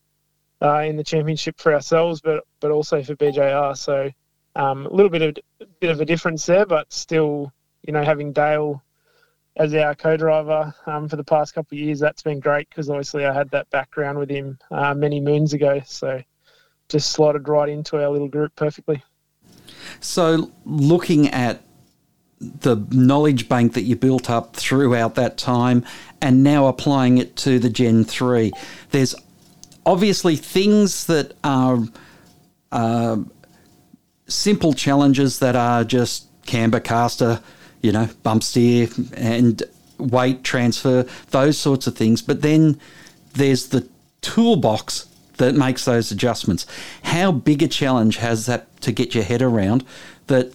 uh, 0.61 0.79
in 0.79 0.95
the 0.95 1.03
championship 1.03 1.59
for 1.59 1.73
ourselves, 1.73 2.21
but 2.21 2.43
but 2.59 2.71
also 2.71 3.03
for 3.03 3.15
BJR. 3.15 3.77
So 3.77 4.09
um, 4.55 4.85
a 4.85 4.93
little 4.93 5.09
bit 5.09 5.21
of 5.21 5.69
bit 5.79 5.91
of 5.91 6.01
a 6.01 6.05
difference 6.05 6.45
there, 6.45 6.65
but 6.65 6.91
still, 6.91 7.51
you 7.83 7.93
know, 7.93 8.03
having 8.03 8.33
Dale 8.33 8.81
as 9.57 9.73
our 9.73 9.95
co-driver 9.95 10.73
um, 10.85 11.07
for 11.07 11.15
the 11.15 11.23
past 11.23 11.53
couple 11.53 11.77
of 11.77 11.79
years, 11.79 11.99
that's 11.99 12.21
been 12.21 12.39
great 12.39 12.67
because 12.69 12.89
obviously 12.89 13.25
I 13.25 13.33
had 13.33 13.49
that 13.51 13.69
background 13.69 14.19
with 14.19 14.29
him 14.29 14.57
uh, 14.69 14.93
many 14.93 15.21
moons 15.21 15.53
ago. 15.53 15.81
So 15.85 16.21
just 16.89 17.11
slotted 17.11 17.47
right 17.47 17.69
into 17.69 18.01
our 18.01 18.09
little 18.09 18.27
group 18.27 18.55
perfectly. 18.55 19.03
So, 19.99 20.51
looking 20.65 21.29
at 21.29 21.61
the 22.39 22.85
knowledge 22.91 23.47
bank 23.47 23.73
that 23.73 23.83
you 23.83 23.95
built 23.95 24.29
up 24.29 24.55
throughout 24.55 25.15
that 25.15 25.37
time 25.37 25.85
and 26.21 26.43
now 26.43 26.67
applying 26.67 27.17
it 27.17 27.35
to 27.37 27.59
the 27.59 27.69
Gen 27.69 28.03
3, 28.03 28.51
there's 28.91 29.15
obviously 29.85 30.35
things 30.35 31.05
that 31.05 31.33
are 31.43 31.79
uh, 32.71 33.17
simple 34.27 34.73
challenges 34.73 35.39
that 35.39 35.55
are 35.55 35.83
just 35.83 36.27
camber 36.45 36.79
caster, 36.79 37.41
you 37.81 37.91
know, 37.91 38.09
bump 38.23 38.43
steer 38.43 38.87
and 39.15 39.63
weight 39.97 40.43
transfer, 40.43 41.05
those 41.29 41.57
sorts 41.57 41.87
of 41.87 41.95
things. 41.95 42.21
But 42.21 42.41
then 42.41 42.79
there's 43.33 43.69
the 43.69 43.87
toolbox 44.21 45.07
that 45.37 45.55
makes 45.55 45.85
those 45.85 46.11
adjustments. 46.11 46.65
How 47.03 47.31
big 47.31 47.61
a 47.61 47.67
challenge 47.67 48.17
has 48.17 48.45
that 48.45 48.81
to 48.81 48.91
get 48.91 49.13
your 49.13 49.23
head 49.23 49.41
around 49.41 49.83
that, 50.27 50.53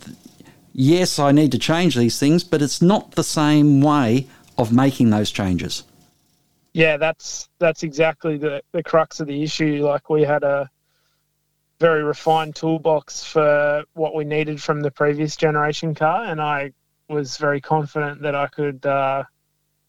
yes, 0.72 1.18
I 1.18 1.32
need 1.32 1.52
to 1.52 1.58
change 1.58 1.94
these 1.94 2.18
things, 2.18 2.42
but 2.42 2.62
it's 2.62 2.82
not 2.82 3.12
the 3.12 3.25
same 3.25 3.80
way 3.80 4.26
of 4.56 4.72
making 4.72 5.10
those 5.10 5.30
changes? 5.30 5.84
Yeah, 6.72 6.96
that's 6.96 7.48
that's 7.58 7.82
exactly 7.82 8.38
the, 8.38 8.62
the 8.72 8.82
crux 8.82 9.20
of 9.20 9.26
the 9.26 9.42
issue. 9.42 9.84
Like 9.84 10.08
we 10.08 10.22
had 10.22 10.44
a 10.44 10.70
very 11.80 12.04
refined 12.04 12.54
toolbox 12.54 13.24
for 13.24 13.84
what 13.94 14.14
we 14.14 14.24
needed 14.24 14.62
from 14.62 14.80
the 14.80 14.90
previous 14.90 15.36
generation 15.36 15.94
car, 15.94 16.24
and 16.24 16.40
I 16.40 16.72
was 17.08 17.38
very 17.38 17.60
confident 17.60 18.22
that 18.22 18.36
I 18.36 18.46
could 18.46 18.86
uh, 18.86 19.24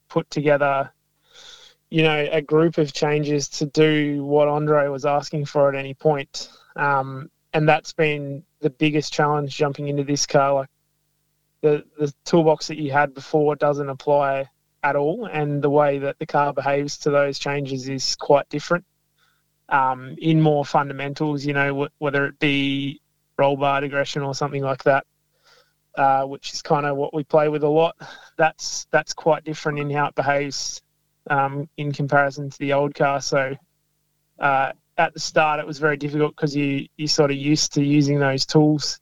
put 0.09 0.29
together, 0.31 0.91
you 1.89 2.01
know, 2.01 2.27
a 2.31 2.41
group 2.41 2.79
of 2.79 2.93
changes 2.93 3.47
to 3.49 3.67
do 3.67 4.23
what 4.23 4.47
Andre 4.47 4.87
was 4.87 5.05
asking 5.05 5.45
for 5.45 5.69
at 5.69 5.75
any 5.75 5.93
point. 5.93 6.49
Um, 6.75 7.29
and 7.53 7.67
that's 7.69 7.93
been 7.93 8.43
the 8.61 8.69
biggest 8.69 9.13
challenge 9.13 9.55
jumping 9.55 9.87
into 9.87 10.03
this 10.03 10.25
car. 10.25 10.53
Like 10.53 10.69
the 11.61 11.83
the 11.99 12.11
toolbox 12.25 12.67
that 12.67 12.77
you 12.77 12.91
had 12.91 13.13
before 13.13 13.55
doesn't 13.55 13.89
apply 13.89 14.49
at 14.83 14.95
all, 14.95 15.25
and 15.25 15.61
the 15.61 15.69
way 15.69 15.99
that 15.99 16.19
the 16.19 16.25
car 16.25 16.53
behaves 16.53 16.97
to 16.99 17.11
those 17.11 17.37
changes 17.39 17.87
is 17.87 18.15
quite 18.15 18.49
different. 18.49 18.85
Um, 19.69 20.15
in 20.19 20.41
more 20.41 20.65
fundamentals, 20.65 21.45
you 21.45 21.53
know, 21.53 21.85
wh- 21.85 22.01
whether 22.01 22.25
it 22.25 22.39
be 22.39 22.99
roll 23.37 23.55
bar 23.55 23.81
digression 23.81 24.21
or 24.21 24.35
something 24.35 24.61
like 24.61 24.83
that, 24.83 25.05
uh, 25.95 26.23
which 26.23 26.53
is 26.53 26.61
kind 26.61 26.85
of 26.85 26.97
what 26.97 27.13
we 27.13 27.23
play 27.23 27.47
with 27.47 27.63
a 27.63 27.69
lot. 27.69 27.95
That's 28.37 28.87
that's 28.91 29.13
quite 29.13 29.43
different 29.43 29.79
in 29.79 29.89
how 29.89 30.07
it 30.07 30.15
behaves 30.15 30.81
um, 31.29 31.69
in 31.77 31.91
comparison 31.91 32.49
to 32.49 32.59
the 32.59 32.73
old 32.73 32.95
car. 32.95 33.21
So 33.21 33.55
uh, 34.39 34.71
at 34.97 35.13
the 35.13 35.19
start, 35.19 35.59
it 35.59 35.67
was 35.67 35.79
very 35.79 35.97
difficult 35.97 36.35
because 36.35 36.55
you 36.55 36.87
you 36.97 37.07
sort 37.07 37.31
of 37.31 37.37
used 37.37 37.73
to 37.73 37.83
using 37.83 38.19
those 38.19 38.45
tools. 38.45 38.99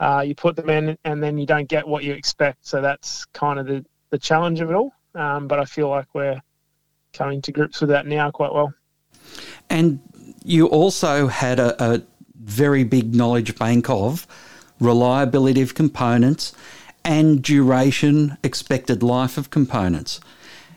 Uh, 0.00 0.24
you 0.26 0.34
put 0.34 0.56
them 0.56 0.68
in, 0.68 0.98
and 1.04 1.22
then 1.22 1.38
you 1.38 1.46
don't 1.46 1.68
get 1.68 1.86
what 1.86 2.02
you 2.02 2.12
expect. 2.12 2.66
So 2.66 2.80
that's 2.80 3.24
kind 3.26 3.58
of 3.58 3.66
the 3.66 3.84
the 4.10 4.18
challenge 4.18 4.60
of 4.60 4.70
it 4.70 4.74
all. 4.74 4.92
Um, 5.14 5.48
but 5.48 5.58
I 5.58 5.64
feel 5.64 5.88
like 5.88 6.06
we're 6.14 6.40
coming 7.12 7.42
to 7.42 7.52
grips 7.52 7.80
with 7.80 7.90
that 7.90 8.06
now 8.06 8.30
quite 8.30 8.52
well. 8.52 8.72
And 9.68 10.00
you 10.44 10.66
also 10.66 11.28
had 11.28 11.58
a, 11.58 11.94
a 11.94 12.02
very 12.42 12.84
big 12.84 13.14
knowledge 13.14 13.56
bank 13.56 13.88
of 13.88 14.26
reliability 14.80 15.62
of 15.62 15.74
components 15.74 16.54
and 17.04 17.42
duration, 17.42 18.36
expected 18.42 19.02
life 19.02 19.38
of 19.38 19.50
components. 19.50 20.20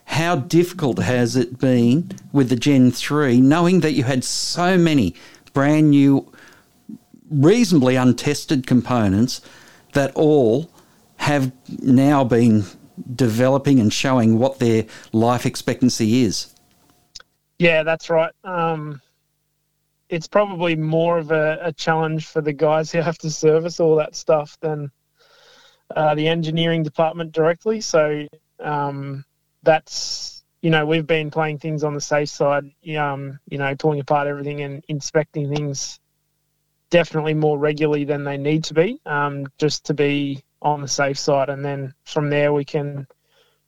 How 0.06 0.36
difficult 0.36 1.00
has 1.00 1.36
it 1.36 1.60
been 1.60 2.12
with 2.32 2.50
the 2.50 2.56
Gen 2.56 2.92
3, 2.92 3.42
knowing 3.42 3.80
that 3.80 3.94
you 3.94 4.04
had 4.04 4.24
so 4.24 4.78
many 4.78 5.16
brand 5.54 5.90
new, 5.90 6.32
reasonably 7.30 7.96
untested 7.96 8.68
components 8.68 9.42
that 9.94 10.14
all 10.16 10.70
have 11.18 11.52
now 11.82 12.24
been 12.24 12.66
developing 13.16 13.80
and 13.80 13.92
showing 13.92 14.40
what 14.40 14.60
their 14.60 14.86
life 15.12 15.46
expectancy 15.46 16.24
is? 16.24 16.54
Yeah, 17.60 17.84
that's 17.84 18.10
right. 18.10 18.34
Um, 18.44 19.02
it's 20.10 20.28
probably 20.28 20.76
more 20.76 21.18
of 21.18 21.32
a, 21.32 21.60
a 21.62 21.74
challenge 21.74 22.28
for 22.28 22.42
the 22.42 22.54
guys 22.54 22.92
who 22.92 23.00
have 23.00 23.18
to 23.20 23.30
service 23.30 23.80
all 23.80 23.96
that 23.96 24.16
stuff 24.16 24.58
than 24.62 24.92
uh, 25.96 26.16
the 26.16 26.28
engineering 26.28 26.84
department 26.84 27.32
directly. 27.32 27.82
So 27.82 28.28
um, 28.60 29.26
that's 29.64 30.44
you 30.62 30.70
know 30.70 30.86
we've 30.86 31.08
been 31.08 31.32
playing 31.32 31.60
things 31.60 31.84
on 31.84 31.94
the 31.94 32.02
safe 32.02 32.30
side. 32.30 32.66
Um, 32.98 33.40
you 33.48 33.58
know, 33.58 33.76
pulling 33.76 34.00
apart 34.00 34.28
everything 34.28 34.62
and 34.62 34.84
inspecting 34.88 35.54
things 35.54 36.00
definitely 36.90 37.34
more 37.34 37.58
regularly 37.58 38.06
than 38.06 38.24
they 38.24 38.38
need 38.38 38.64
to 38.64 38.74
be, 38.74 39.00
um, 39.06 39.48
just 39.58 39.86
to 39.86 39.94
be 39.94 40.44
on 40.66 40.82
the 40.82 40.88
safe 40.88 41.18
side. 41.18 41.50
And 41.50 41.64
then 41.64 41.94
from 42.04 42.30
there 42.30 42.52
we 42.52 42.66
can 42.66 43.08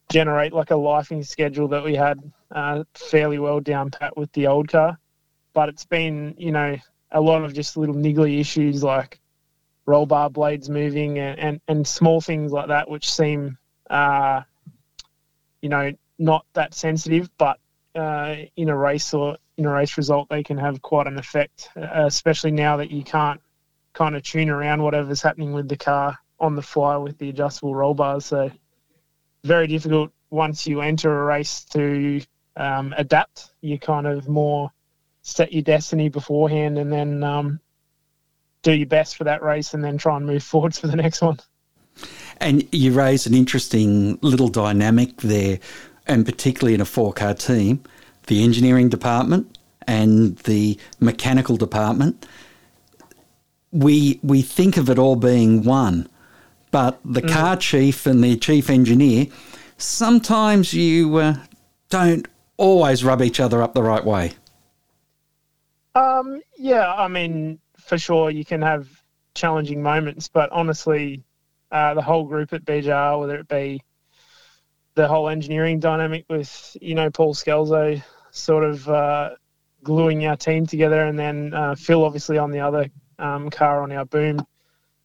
generate 0.10 0.51
like 0.51 0.72
a 0.72 0.74
lifing 0.74 1.25
schedule 1.25 1.68
that 1.70 1.84
we 1.84 1.96
had 1.96 2.20
uh, 2.51 2.84
fairly 2.96 3.38
well 3.38 3.60
down 3.60 3.92
pat 3.92 4.18
with 4.18 4.32
the 4.34 4.48
old 4.48 4.68
car. 4.68 4.98
But 5.54 5.70
it's 5.70 5.86
been, 5.86 6.34
you 6.38 6.51
know, 6.51 6.75
a 7.12 7.22
lot 7.22 7.44
of 7.44 7.54
just 7.54 7.77
little 7.77 7.96
niggly 7.96 8.39
issues 8.39 8.84
like 8.84 9.20
roll 9.86 10.06
bar 10.06 10.30
blades 10.30 10.70
moving 10.70 11.20
and, 11.20 11.39
and, 11.39 11.62
and 11.68 11.88
small 11.88 12.20
things 12.20 12.51
like 12.51 12.68
that, 12.68 12.89
which 12.89 13.12
seem, 13.12 13.58
uh, 13.89 14.42
you 15.62 15.70
know, 15.70 15.92
not 16.18 16.46
that 16.54 16.74
sensitive, 16.74 17.30
but 17.38 17.60
uh, 17.96 18.36
in 18.56 18.70
a 18.70 18.75
race 18.75 19.13
or 19.13 19.38
in 19.58 19.66
a 19.66 19.72
race 19.72 19.98
result, 19.98 20.30
they 20.30 20.44
can 20.44 20.58
have 20.58 20.82
quite 20.82 21.08
an 21.08 21.18
effect, 21.18 21.70
uh, 21.77 22.06
especially 22.06 22.51
now 22.51 22.77
that 22.77 22.92
you 22.92 23.04
can't 23.04 23.42
kind 23.94 24.16
of 24.16 24.24
tune 24.24 24.50
around 24.50 24.82
whatever's 24.82 25.22
happening 25.22 25.54
with 25.54 25.70
the 25.70 25.77
car 25.77 26.18
on 26.39 26.56
the 26.56 26.62
fly 26.62 26.98
with 26.98 27.17
the 27.17 27.29
adjustable 27.29 27.75
roll 27.75 27.94
bars. 27.94 28.25
So 28.25 28.51
very 29.44 29.67
difficult 29.67 30.12
once 30.29 30.67
you 30.67 30.82
enter 30.82 31.22
a 31.22 31.25
race 31.25 31.63
to 31.65 32.22
um, 32.56 32.94
adapt. 32.98 33.51
You 33.62 33.79
kind 33.79 34.08
of 34.08 34.27
more 34.27 34.72
set 35.22 35.51
your 35.53 35.63
destiny 35.63 36.10
beforehand 36.10 36.77
and 36.77 36.91
then 36.91 37.24
um, 37.24 37.60
do 38.62 38.74
your 38.74 38.88
best 38.88 39.15
for 39.17 39.24
that 39.25 39.44
race 39.44 39.74
and 39.74 39.84
then 39.84 39.98
try 39.98 40.17
and 40.17 40.25
move 40.25 40.44
forwards 40.53 40.79
for 40.79 40.88
the 40.88 40.96
next 40.96 41.22
one. 41.22 41.39
And 42.39 42.67
you 42.72 42.94
raise 42.94 43.25
an 43.25 43.34
interesting 43.34 44.20
little 44.22 44.50
dynamic 44.50 45.17
there, 45.17 45.60
and 46.06 46.25
particularly 46.25 46.75
in 46.75 46.82
a 46.82 46.86
four 46.86 47.12
car 47.12 47.34
team, 47.34 47.84
the 48.27 48.44
engineering 48.44 48.89
department 48.89 49.58
and 49.88 50.38
the 50.39 50.77
mechanical 51.00 51.58
department. 51.58 52.27
We 53.72 54.20
we 54.22 54.44
think 54.44 54.77
of 54.77 54.89
it 54.89 55.00
all 55.00 55.15
being 55.15 55.63
one, 55.63 56.08
but 56.71 57.00
the 57.05 57.21
car 57.21 57.55
chief 57.55 58.05
and 58.05 58.24
the 58.24 58.36
chief 58.38 58.69
engineer 58.69 59.27
sometimes 59.77 60.74
you 60.74 61.17
uh, 61.17 61.36
don't 61.89 62.27
always 62.57 63.03
rub 63.03 63.21
each 63.21 63.39
other 63.39 63.62
up 63.62 63.74
the 63.74 63.83
right 63.83 64.03
way. 64.03 64.33
Um, 65.95 66.41
yeah, 66.57 66.93
I 66.93 67.07
mean, 67.07 67.59
for 67.77 67.97
sure, 67.97 68.29
you 68.29 68.43
can 68.43 68.62
have 68.62 68.88
challenging 69.33 69.81
moments, 69.81 70.27
but 70.27 70.51
honestly, 70.51 71.24
uh, 71.71 71.93
the 71.93 72.01
whole 72.01 72.25
group 72.25 72.53
at 72.53 72.65
BJR, 72.65 73.19
whether 73.19 73.36
it 73.36 73.47
be 73.47 73.81
the 74.95 75.07
whole 75.07 75.29
engineering 75.29 75.79
dynamic 75.79 76.25
with 76.27 76.75
you 76.81 76.95
know 76.95 77.09
Paul 77.09 77.36
Scalzo 77.36 78.01
sort 78.31 78.63
of 78.63 78.88
uh, 78.89 79.31
gluing 79.83 80.25
our 80.25 80.36
team 80.36 80.65
together, 80.65 81.05
and 81.05 81.17
then 81.17 81.53
uh, 81.53 81.75
Phil 81.75 82.03
obviously 82.03 82.38
on 82.38 82.51
the 82.51 82.59
other 82.59 82.88
um, 83.19 83.50
car 83.50 83.81
on 83.81 83.91
our 83.91 84.05
boom. 84.05 84.45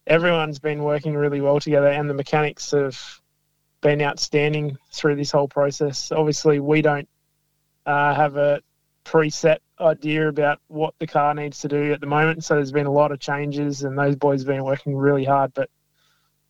Everyone's 0.06 0.58
been 0.58 0.82
working 0.82 1.14
really 1.14 1.40
well 1.40 1.60
together, 1.60 1.88
and 1.88 2.08
the 2.08 2.14
mechanics 2.14 2.70
have 2.72 2.98
been 3.80 4.02
outstanding 4.02 4.76
through 4.92 5.16
this 5.16 5.30
whole 5.30 5.48
process. 5.48 6.12
Obviously, 6.12 6.60
we 6.60 6.82
don't 6.82 7.08
uh, 7.86 8.14
have 8.14 8.36
a 8.36 8.60
preset 9.04 9.58
idea 9.80 10.28
about 10.28 10.60
what 10.68 10.94
the 10.98 11.06
car 11.06 11.34
needs 11.34 11.60
to 11.60 11.68
do 11.68 11.92
at 11.92 12.00
the 12.00 12.06
moment, 12.06 12.44
so 12.44 12.54
there's 12.54 12.72
been 12.72 12.86
a 12.86 12.92
lot 12.92 13.12
of 13.12 13.20
changes, 13.20 13.82
and 13.82 13.98
those 13.98 14.16
boys 14.16 14.40
have 14.40 14.48
been 14.48 14.64
working 14.64 14.96
really 14.96 15.24
hard, 15.24 15.52
but. 15.54 15.68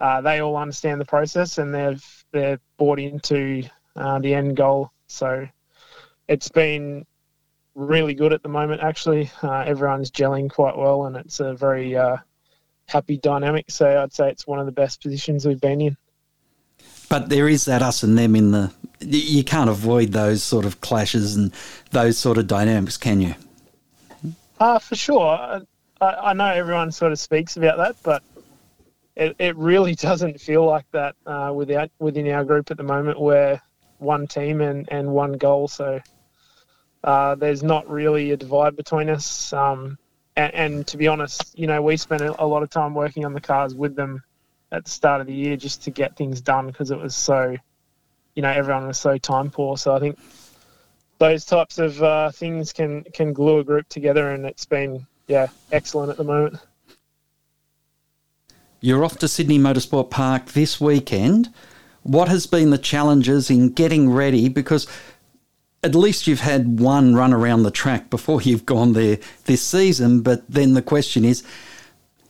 Uh, 0.00 0.20
they 0.20 0.40
all 0.40 0.56
understand 0.56 1.00
the 1.00 1.04
process 1.04 1.58
and 1.58 1.72
they've 1.72 2.24
they're 2.32 2.58
bought 2.76 2.98
into 2.98 3.62
uh, 3.94 4.18
the 4.18 4.34
end 4.34 4.56
goal. 4.56 4.90
So 5.06 5.46
it's 6.26 6.48
been 6.48 7.06
really 7.74 8.14
good 8.14 8.32
at 8.32 8.42
the 8.42 8.48
moment. 8.48 8.82
Actually, 8.82 9.30
uh, 9.42 9.60
everyone's 9.60 10.10
gelling 10.10 10.50
quite 10.50 10.76
well, 10.76 11.06
and 11.06 11.16
it's 11.16 11.40
a 11.40 11.54
very 11.54 11.96
uh, 11.96 12.16
happy 12.86 13.16
dynamic. 13.16 13.70
So 13.70 14.02
I'd 14.02 14.12
say 14.12 14.30
it's 14.30 14.46
one 14.46 14.58
of 14.58 14.66
the 14.66 14.72
best 14.72 15.02
positions 15.02 15.46
we've 15.46 15.60
been 15.60 15.80
in. 15.80 15.96
But 17.08 17.28
there 17.28 17.48
is 17.48 17.66
that 17.66 17.82
us 17.82 18.02
and 18.02 18.16
them 18.16 18.34
in 18.34 18.52
the. 18.52 18.72
You 19.00 19.42
can't 19.42 19.68
avoid 19.68 20.12
those 20.12 20.42
sort 20.42 20.64
of 20.64 20.80
clashes 20.80 21.36
and 21.36 21.52
those 21.90 22.16
sort 22.16 22.38
of 22.38 22.46
dynamics, 22.46 22.96
can 22.96 23.20
you? 23.20 23.34
Uh, 24.60 24.78
for 24.78 24.94
sure. 24.94 25.64
I, 26.00 26.06
I 26.06 26.32
know 26.34 26.46
everyone 26.46 26.92
sort 26.92 27.10
of 27.10 27.18
speaks 27.18 27.56
about 27.56 27.78
that, 27.78 27.96
but 28.02 28.22
it, 29.16 29.36
it 29.38 29.56
really 29.56 29.94
doesn't 30.08 30.40
feel 30.40 30.64
like 30.64 30.86
that 30.92 31.16
uh, 31.26 31.52
without, 31.54 31.90
within 31.98 32.28
our 32.28 32.44
group 32.44 32.70
at 32.70 32.76
the 32.76 32.82
moment. 32.82 33.20
We're 33.20 33.60
one 33.98 34.26
team 34.26 34.60
and, 34.60 34.88
and 34.90 35.10
one 35.10 35.32
goal, 35.32 35.68
so 35.68 36.00
uh, 37.04 37.34
there's 37.34 37.62
not 37.62 37.90
really 37.90 38.30
a 38.30 38.36
divide 38.36 38.76
between 38.76 39.10
us. 39.10 39.52
Um, 39.52 39.98
and, 40.36 40.54
and, 40.54 40.86
to 40.88 40.96
be 40.96 41.08
honest, 41.08 41.58
you 41.58 41.66
know, 41.66 41.82
we 41.82 41.96
spent 41.96 42.22
a, 42.22 42.46
lot 42.46 42.62
of 42.62 42.70
time 42.70 42.94
working 42.94 43.24
on 43.24 43.34
the 43.34 43.40
cars 43.40 43.74
with 43.74 43.94
them 43.94 44.22
at 44.70 44.84
the 44.84 44.90
start 44.90 45.20
of 45.20 45.26
the 45.26 45.34
year 45.34 45.56
just 45.56 45.82
to 45.84 45.90
get 45.90 46.16
things 46.16 46.40
done 46.40 46.66
because 46.68 46.90
it 46.90 46.98
was 46.98 47.14
so, 47.14 47.56
you 48.34 48.42
know, 48.42 48.50
everyone 48.50 48.86
was 48.86 48.98
so 48.98 49.18
time 49.18 49.50
poor. 49.50 49.76
So 49.76 49.94
I 49.94 50.00
think 50.00 50.18
those 51.18 51.44
types 51.44 51.78
of 51.78 52.02
uh, 52.02 52.30
things 52.30 52.72
can 52.72 53.04
can 53.04 53.32
glue 53.32 53.58
a 53.58 53.64
group 53.64 53.88
together, 53.88 54.30
and 54.30 54.44
it's 54.44 54.64
been 54.64 55.06
yeah 55.28 55.48
excellent 55.70 56.10
at 56.10 56.16
the 56.16 56.24
moment. 56.24 56.56
You're 58.80 59.04
off 59.04 59.18
to 59.18 59.28
Sydney 59.28 59.58
Motorsport 59.58 60.10
Park 60.10 60.46
this 60.46 60.80
weekend. 60.80 61.52
What 62.02 62.28
has 62.28 62.48
been 62.48 62.70
the 62.70 62.78
challenges 62.78 63.48
in 63.48 63.68
getting 63.68 64.10
ready? 64.10 64.48
Because 64.48 64.88
at 65.82 65.94
least 65.94 66.26
you've 66.26 66.40
had 66.40 66.78
one 66.78 67.14
run 67.14 67.32
around 67.32 67.64
the 67.64 67.70
track 67.70 68.08
before 68.08 68.40
you've 68.40 68.66
gone 68.66 68.92
there 68.92 69.18
this 69.44 69.62
season. 69.62 70.20
But 70.22 70.44
then 70.48 70.74
the 70.74 70.82
question 70.82 71.24
is, 71.24 71.42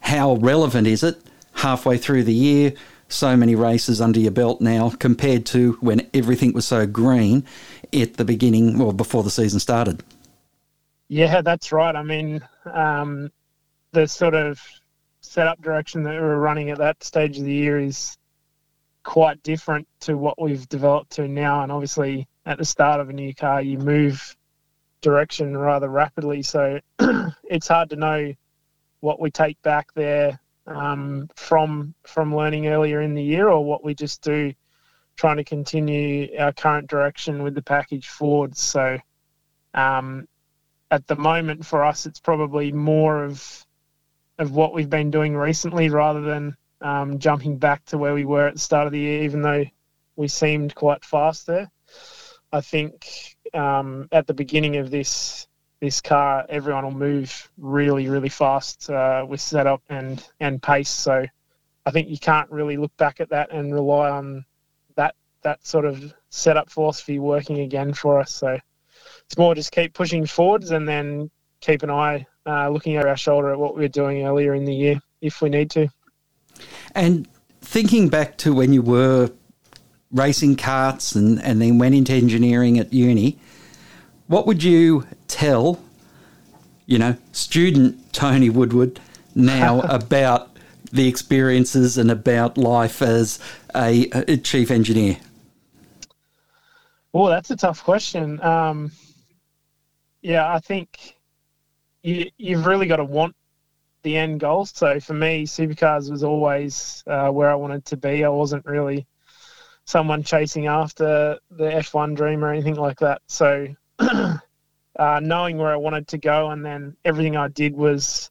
how 0.01 0.35
relevant 0.37 0.87
is 0.87 1.03
it 1.03 1.21
halfway 1.53 1.99
through 1.99 2.25
the 2.25 2.35
year? 2.35 2.73
So 3.09 3.37
many 3.37 3.55
races 3.55 4.01
under 4.01 4.19
your 4.19 4.31
belt 4.31 4.63
now 4.63 4.91
compared 4.91 5.45
to 5.47 5.73
when 5.81 6.09
everything 6.15 6.55
was 6.55 6.67
so 6.67 6.87
green 6.87 7.45
at 7.93 8.15
the 8.15 8.25
beginning 8.25 8.81
or 8.81 8.95
before 8.95 9.23
the 9.23 9.31
season 9.31 9.61
started. 9.61 10.03
Yeah, 11.09 11.43
that's 11.43 11.73
right. 11.73 11.95
I 11.95 12.03
mean, 12.03 12.41
um, 12.65 13.31
the 13.93 14.09
sort 14.09 14.35
of 14.35 14.59
setup 15.21 15.61
direction 15.61 16.05
that 16.05 16.13
we 16.13 16.17
are 16.17 16.39
running 16.39 16.71
at 16.71 16.79
that 16.79 17.05
stage 17.05 17.37
of 17.37 17.45
the 17.45 17.53
year 17.53 17.79
is 17.79 18.17
quite 19.03 19.43
different 19.43 19.87
to 20.01 20.17
what 20.17 20.41
we've 20.41 20.67
developed 20.71 21.11
to 21.13 21.29
now. 21.29 21.63
And 21.63 21.71
obviously, 21.71 22.27
at 22.45 22.59
the 22.59 22.65
start 22.65 23.01
of 23.01 23.09
a 23.09 23.13
new 23.13 23.35
car, 23.35 23.63
you 23.63 23.79
move 23.79 24.37
direction 25.01 25.57
rather 25.57 25.89
rapidly. 25.89 26.43
So 26.43 26.81
it's 27.45 27.69
hard 27.69 27.91
to 27.91 27.97
know 27.97 28.33
what 29.01 29.21
we 29.21 29.31
take 29.31 29.61
back 29.63 29.93
there 29.95 30.41
um, 30.67 31.29
from 31.35 31.95
from 32.05 32.35
learning 32.35 32.69
earlier 32.69 33.01
in 33.01 33.15
the 33.15 33.23
year, 33.23 33.49
or 33.49 33.65
what 33.65 33.85
we 33.85 33.95
just 33.95 34.23
do, 34.23 34.55
trying 35.17 35.37
to 35.37 35.45
continue 35.45 36.29
our 36.39 36.53
current 36.53 36.89
direction 36.89 37.43
with 37.43 37.55
the 37.55 37.63
package 37.63 38.09
forward. 38.09 38.57
So 38.57 38.99
um, 39.75 40.29
at 40.91 41.07
the 41.07 41.17
moment, 41.17 41.67
for 41.67 41.85
us, 41.85 42.07
it's 42.07 42.21
probably 42.21 42.73
more 42.73 43.25
of 43.25 43.67
of 44.39 44.53
what 44.53 44.73
we've 44.73 44.91
been 44.91 45.11
doing 45.11 45.37
recently 45.37 45.91
rather 45.91 46.21
than 46.21 46.57
um, 46.81 47.19
jumping 47.19 47.59
back 47.59 47.85
to 47.87 47.99
where 47.99 48.15
we 48.15 48.25
were 48.25 48.49
at 48.49 48.55
the 48.55 48.61
start 48.61 48.87
of 48.87 48.93
the 48.93 48.99
year, 48.99 49.23
even 49.23 49.43
though 49.43 49.65
we 50.17 50.29
seemed 50.29 50.75
quite 50.75 51.05
fast 51.05 51.47
there. 51.47 51.71
I 52.53 52.61
think 52.61 53.37
um, 53.55 54.09
at 54.13 54.27
the 54.27 54.35
beginning 54.35 54.77
of 54.77 54.91
this 54.91 55.47
this 55.81 56.01
car, 56.01 56.47
everyone 56.49 56.85
will 56.85 56.93
move 56.93 57.51
really, 57.59 58.09
really 58.09 58.29
fast 58.29 58.89
uh, 58.89 59.27
with 59.29 59.41
setup 59.41 59.83
and 59.89 60.25
and 60.39 60.63
pace. 60.63 60.91
So 60.91 61.27
I 61.85 61.91
think 61.91 62.09
you 62.09 62.19
can't 62.19 62.51
really 62.51 62.77
look 62.77 62.97
back 62.97 63.21
at 63.21 63.31
that 63.31 63.51
and 63.51 63.75
rely 63.75 64.11
on 64.11 64.45
that 64.97 65.17
that 65.43 65.67
sort 65.67 65.85
of 65.85 66.15
setup 66.31 66.71
philosophy 66.71 67.19
working 67.19 67.61
again 67.61 67.95
for 67.95 68.21
us. 68.21 68.33
So 68.33 68.59
it's 69.25 69.37
more 69.37 69.55
just 69.55 69.73
keep 69.73 69.93
pushing 69.95 70.27
forwards 70.27 70.71
and 70.71 70.87
then 70.89 71.31
keep 71.61 71.83
an 71.83 71.91
eye 71.91 72.27
uh, 72.47 72.69
looking 72.69 72.97
over 72.97 73.09
our 73.09 73.17
shoulder 73.17 73.53
at 73.53 73.59
what 73.59 73.75
we 73.75 73.83
were 73.83 73.89
doing 73.89 74.25
earlier 74.25 74.55
in 74.55 74.65
the 74.65 74.75
year 74.75 75.01
if 75.21 75.41
we 75.41 75.49
need 75.49 75.71
to. 75.71 75.89
And 76.95 77.27
thinking 77.61 78.09
back 78.09 78.37
to 78.39 78.53
when 78.53 78.73
you 78.73 78.83
were 78.83 79.31
racing 80.13 80.57
karts 80.57 81.17
and, 81.17 81.43
and 81.43 81.61
then 81.61 81.79
went 81.79 81.95
into 81.95 82.13
engineering 82.13 82.79
at 82.79 82.93
uni, 82.93 83.39
what 84.27 84.47
would 84.47 84.63
you 84.63 85.07
tell, 85.29 85.83
you 86.87 86.99
know, 86.99 87.17
student 87.33 88.13
Tony 88.13 88.51
Woodward 88.51 89.01
now 89.35 89.81
about 89.89 90.57
the 90.93 91.09
experiences 91.09 91.97
and 91.97 92.11
about 92.11 92.59
life 92.59 93.01
as 93.01 93.39
a, 93.75 94.09
a 94.13 94.37
chief 94.37 94.71
engineer? 94.71 95.17
Oh, 97.15 97.29
that's 97.29 97.51
a 97.51 97.57
tough 97.57 97.83
question. 97.83 98.41
Um, 98.43 98.93
yeah, 100.23 100.53
I 100.53 100.61
think 100.61 101.17
you, 102.03 102.31
you've 102.37 102.67
really 102.67 102.87
got 102.87 102.97
to 102.97 103.05
want 103.05 103.35
the 104.03 104.17
end 104.17 104.41
goal. 104.41 104.67
So 104.67 104.99
for 105.01 105.15
me, 105.15 105.45
supercars 105.45 106.11
was 106.11 106.25
always 106.25 107.03
uh, 107.07 107.31
where 107.31 107.51
I 107.51 107.55
wanted 107.55 107.85
to 107.87 107.97
be. 107.97 108.25
I 108.25 108.29
wasn't 108.29 108.65
really 108.65 109.07
someone 109.85 110.23
chasing 110.23 110.67
after 110.67 111.39
the 111.51 111.65
F1 111.65 112.17
dream 112.17 112.45
or 112.45 112.53
anything 112.53 112.77
like 112.77 113.01
that. 113.01 113.23
So 113.27 113.69
uh, 113.99 115.21
knowing 115.21 115.59
where 115.59 115.73
I 115.73 115.77
wanted 115.77 116.09
to 116.09 116.19
go 116.19 116.51
and 116.51 116.65
then 116.65 116.97
everything 117.05 117.37
I 117.37 117.49
did 117.49 117.75
was 117.75 118.31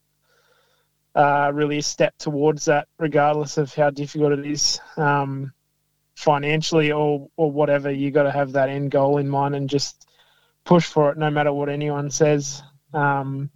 uh, 1.15 1.51
really 1.53 1.79
a 1.79 1.83
step 1.83 2.17
towards 2.17 2.65
that, 2.65 2.87
regardless 2.97 3.57
of 3.57 3.73
how 3.73 3.89
difficult 3.89 4.33
it 4.33 4.45
is 4.45 4.79
um, 4.97 5.51
financially 6.15 6.91
or, 6.91 7.29
or 7.35 7.51
whatever. 7.51 7.91
You 7.91 8.11
got 8.11 8.23
to 8.23 8.31
have 8.31 8.53
that 8.53 8.69
end 8.69 8.91
goal 8.91 9.17
in 9.17 9.27
mind 9.27 9.55
and 9.55 9.69
just 9.69 10.07
push 10.63 10.85
for 10.85 11.11
it 11.11 11.17
no 11.17 11.29
matter 11.29 11.51
what 11.51 11.69
anyone 11.69 12.09
says. 12.11 12.63
Um, 12.93 13.49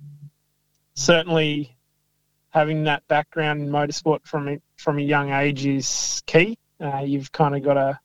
certainly, 0.96 1.76
having 2.50 2.86
that 2.86 3.08
background 3.08 3.62
in 3.62 3.70
motorsport 3.70 4.26
from 4.26 4.62
from 4.76 4.98
a 4.98 5.02
young 5.02 5.32
age 5.32 5.66
is 5.66 6.24
key. 6.26 6.58
Uh, 6.80 7.00
you've 7.00 7.32
kind 7.32 7.56
of 7.56 7.64
got 7.64 7.78
a 7.78 8.00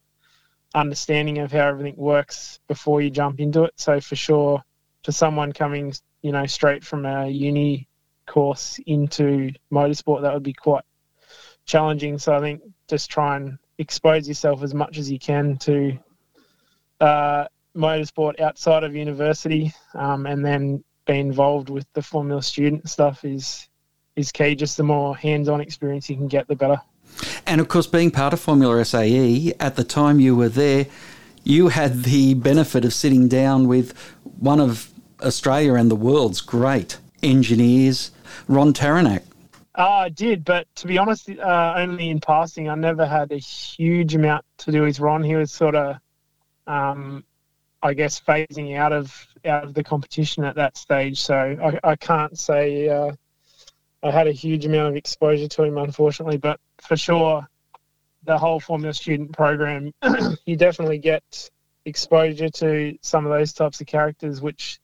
understanding 0.73 1.39
of 1.39 1.51
how 1.51 1.67
everything 1.67 1.95
works 1.97 2.59
before 2.67 3.01
you 3.01 3.09
jump 3.09 3.39
into 3.39 3.63
it. 3.63 3.73
So 3.75 3.99
for 3.99 4.15
sure, 4.15 4.63
for 5.03 5.11
someone 5.11 5.51
coming, 5.51 5.93
you 6.21 6.31
know, 6.31 6.45
straight 6.45 6.83
from 6.83 7.05
a 7.05 7.27
uni 7.27 7.87
course 8.25 8.79
into 8.85 9.51
motorsport, 9.71 10.21
that 10.21 10.33
would 10.33 10.43
be 10.43 10.53
quite 10.53 10.85
challenging. 11.65 12.17
So 12.17 12.33
I 12.33 12.39
think 12.39 12.61
just 12.87 13.09
try 13.09 13.35
and 13.35 13.57
expose 13.77 14.27
yourself 14.27 14.63
as 14.63 14.73
much 14.73 14.97
as 14.97 15.11
you 15.11 15.19
can 15.19 15.57
to 15.57 15.97
uh, 17.01 17.45
motorsport 17.75 18.39
outside 18.39 18.83
of 18.83 18.95
university, 18.95 19.73
um, 19.95 20.25
and 20.25 20.45
then 20.45 20.83
be 21.05 21.19
involved 21.19 21.69
with 21.69 21.85
the 21.93 22.01
Formula 22.01 22.41
Student 22.43 22.89
stuff 22.89 23.25
is 23.25 23.67
is 24.15 24.31
key. 24.31 24.55
Just 24.55 24.77
the 24.77 24.83
more 24.83 25.17
hands-on 25.17 25.61
experience 25.61 26.09
you 26.09 26.15
can 26.15 26.27
get, 26.27 26.47
the 26.47 26.55
better. 26.55 26.81
And 27.45 27.61
of 27.61 27.67
course, 27.67 27.87
being 27.87 28.11
part 28.11 28.33
of 28.33 28.39
Formula 28.39 28.83
SAE 28.83 29.53
at 29.59 29.75
the 29.75 29.83
time 29.83 30.19
you 30.19 30.35
were 30.35 30.49
there, 30.49 30.87
you 31.43 31.69
had 31.69 32.03
the 32.03 32.33
benefit 32.35 32.85
of 32.85 32.93
sitting 32.93 33.27
down 33.27 33.67
with 33.67 33.97
one 34.39 34.59
of 34.59 34.89
Australia 35.21 35.73
and 35.75 35.89
the 35.89 35.95
world's 35.95 36.41
great 36.41 36.97
engineers, 37.23 38.11
Ron 38.47 38.73
Tauranac. 38.73 39.23
Uh, 39.77 39.89
I 39.89 40.09
did, 40.09 40.43
but 40.43 40.67
to 40.75 40.87
be 40.87 40.97
honest, 40.97 41.29
uh, 41.29 41.73
only 41.77 42.09
in 42.09 42.19
passing. 42.19 42.67
I 42.67 42.75
never 42.75 43.05
had 43.05 43.31
a 43.31 43.37
huge 43.37 44.15
amount 44.15 44.45
to 44.59 44.71
do 44.71 44.81
with 44.81 44.99
Ron. 44.99 45.23
He 45.23 45.35
was 45.35 45.51
sort 45.51 45.75
of 45.75 45.95
um, 46.67 47.23
I 47.83 47.93
guess 47.93 48.19
phasing 48.19 48.75
out 48.77 48.93
of 48.93 49.27
out 49.45 49.63
of 49.63 49.73
the 49.73 49.83
competition 49.83 50.43
at 50.43 50.55
that 50.55 50.77
stage. 50.77 51.19
So 51.19 51.35
I, 51.83 51.91
I 51.91 51.95
can't 51.95 52.37
say 52.37 52.89
uh, 52.89 53.13
I 54.03 54.11
had 54.11 54.27
a 54.27 54.31
huge 54.31 54.65
amount 54.65 54.89
of 54.89 54.95
exposure 54.95 55.47
to 55.47 55.63
him, 55.63 55.77
unfortunately. 55.77 56.37
But 56.37 56.59
for 56.79 56.97
sure, 56.97 57.47
the 58.23 58.37
whole 58.37 58.59
Formula 58.59 58.93
Student 58.93 59.33
program, 59.33 59.93
you 60.45 60.55
definitely 60.55 60.97
get 60.97 61.49
exposure 61.85 62.49
to 62.49 62.97
some 63.01 63.25
of 63.25 63.31
those 63.31 63.53
types 63.53 63.81
of 63.81 63.87
characters, 63.87 64.41
which 64.41 64.79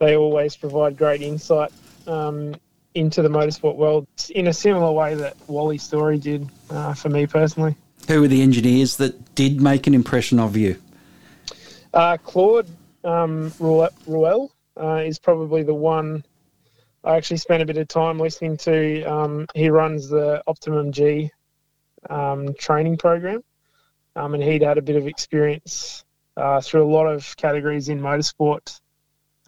they 0.00 0.16
always 0.16 0.56
provide 0.56 0.96
great 0.96 1.22
insight 1.22 1.72
um, 2.06 2.54
into 2.94 3.22
the 3.22 3.28
motorsport 3.28 3.76
world 3.76 4.06
in 4.30 4.48
a 4.48 4.52
similar 4.52 4.92
way 4.92 5.14
that 5.14 5.36
Wally 5.46 5.78
Storey 5.78 6.18
did 6.18 6.48
uh, 6.70 6.94
for 6.94 7.08
me 7.08 7.26
personally. 7.26 7.76
Who 8.08 8.20
were 8.20 8.28
the 8.28 8.42
engineers 8.42 8.96
that 8.96 9.34
did 9.34 9.60
make 9.60 9.86
an 9.86 9.94
impression 9.94 10.40
of 10.40 10.56
you? 10.56 10.76
Uh, 11.94 12.16
Claude 12.16 12.68
um, 13.04 13.52
Rouelle 13.60 14.50
uh, 14.80 15.02
is 15.04 15.18
probably 15.18 15.62
the 15.62 15.74
one 15.74 16.24
I 17.04 17.16
actually 17.16 17.38
spent 17.38 17.62
a 17.62 17.66
bit 17.66 17.78
of 17.78 17.88
time 17.88 18.18
listening 18.18 18.56
to. 18.58 19.02
Um, 19.02 19.46
he 19.54 19.70
runs 19.70 20.08
the 20.08 20.42
Optimum 20.46 20.92
G 20.92 21.30
um, 22.08 22.54
training 22.54 22.96
program, 22.96 23.42
um, 24.14 24.34
and 24.34 24.42
he'd 24.42 24.62
had 24.62 24.78
a 24.78 24.82
bit 24.82 24.96
of 24.96 25.06
experience 25.06 26.04
uh, 26.36 26.60
through 26.60 26.84
a 26.84 26.92
lot 26.92 27.06
of 27.06 27.36
categories 27.36 27.88
in 27.88 28.00
motorsport. 28.00 28.80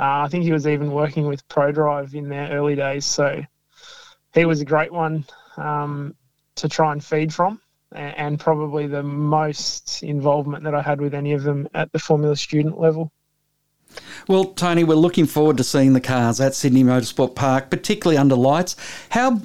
Uh, 0.01 0.25
I 0.25 0.29
think 0.29 0.43
he 0.43 0.53
was 0.53 0.67
even 0.67 0.91
working 0.91 1.27
with 1.27 1.47
ProDrive 1.49 2.15
in 2.15 2.29
their 2.29 2.51
early 2.51 2.75
days, 2.75 3.07
so 3.07 3.43
he 4.33 4.45
was 4.45 4.61
a 4.61 4.65
great 4.65 4.93
one 4.93 5.25
um, 5.57 6.17
to 6.57 6.69
try 6.69 6.91
and 6.91 7.05
feed 7.05 7.33
from, 7.33 7.61
and, 7.93 8.19
and 8.19 8.41
probably 8.41 8.89
the 8.89 9.05
most 9.05 10.03
involvement 10.03 10.65
that 10.65 10.75
I 10.75 10.83
had 10.83 11.01
with 11.01 11.15
any 11.15 11.35
of 11.35 11.45
them 11.45 11.69
at 11.73 11.93
the 11.93 12.01
Formula 12.01 12.35
Student 12.37 12.81
level. 12.81 13.13
Well, 14.29 14.47
Tony, 14.47 14.85
we're 14.85 14.95
looking 14.95 15.27
forward 15.27 15.57
to 15.59 15.65
seeing 15.65 15.93
the 15.93 16.01
cars 16.01 16.41
at 16.41 16.55
Sydney 16.55 16.85
Motorsport 16.85 17.35
Park, 17.35 17.71
particularly 17.71 18.17
under 18.17 18.35
lights. 18.35 18.77
How 19.11 19.43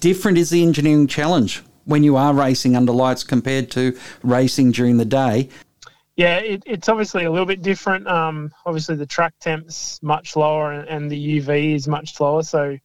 different 0.00 0.38
is 0.38 0.50
the 0.50 0.62
engineering 0.62 1.06
challenge 1.06 1.62
when 1.84 2.02
you 2.04 2.16
are 2.16 2.34
racing 2.34 2.76
under 2.76 2.92
lights 2.92 3.24
compared 3.24 3.70
to 3.72 3.96
racing 4.22 4.72
during 4.72 4.96
the 4.96 5.04
day? 5.04 5.48
Yeah, 6.16 6.36
it, 6.36 6.62
it's 6.66 6.88
obviously 6.88 7.24
a 7.24 7.30
little 7.30 7.46
bit 7.46 7.62
different. 7.62 8.06
Um, 8.06 8.52
obviously, 8.66 8.96
the 8.96 9.06
track 9.06 9.32
temp's 9.40 10.02
much 10.02 10.36
lower 10.36 10.72
and, 10.72 11.10
the 11.10 11.40
UV 11.40 11.74
is 11.74 11.88
much 11.88 12.20
lower, 12.20 12.42
so 12.42 12.78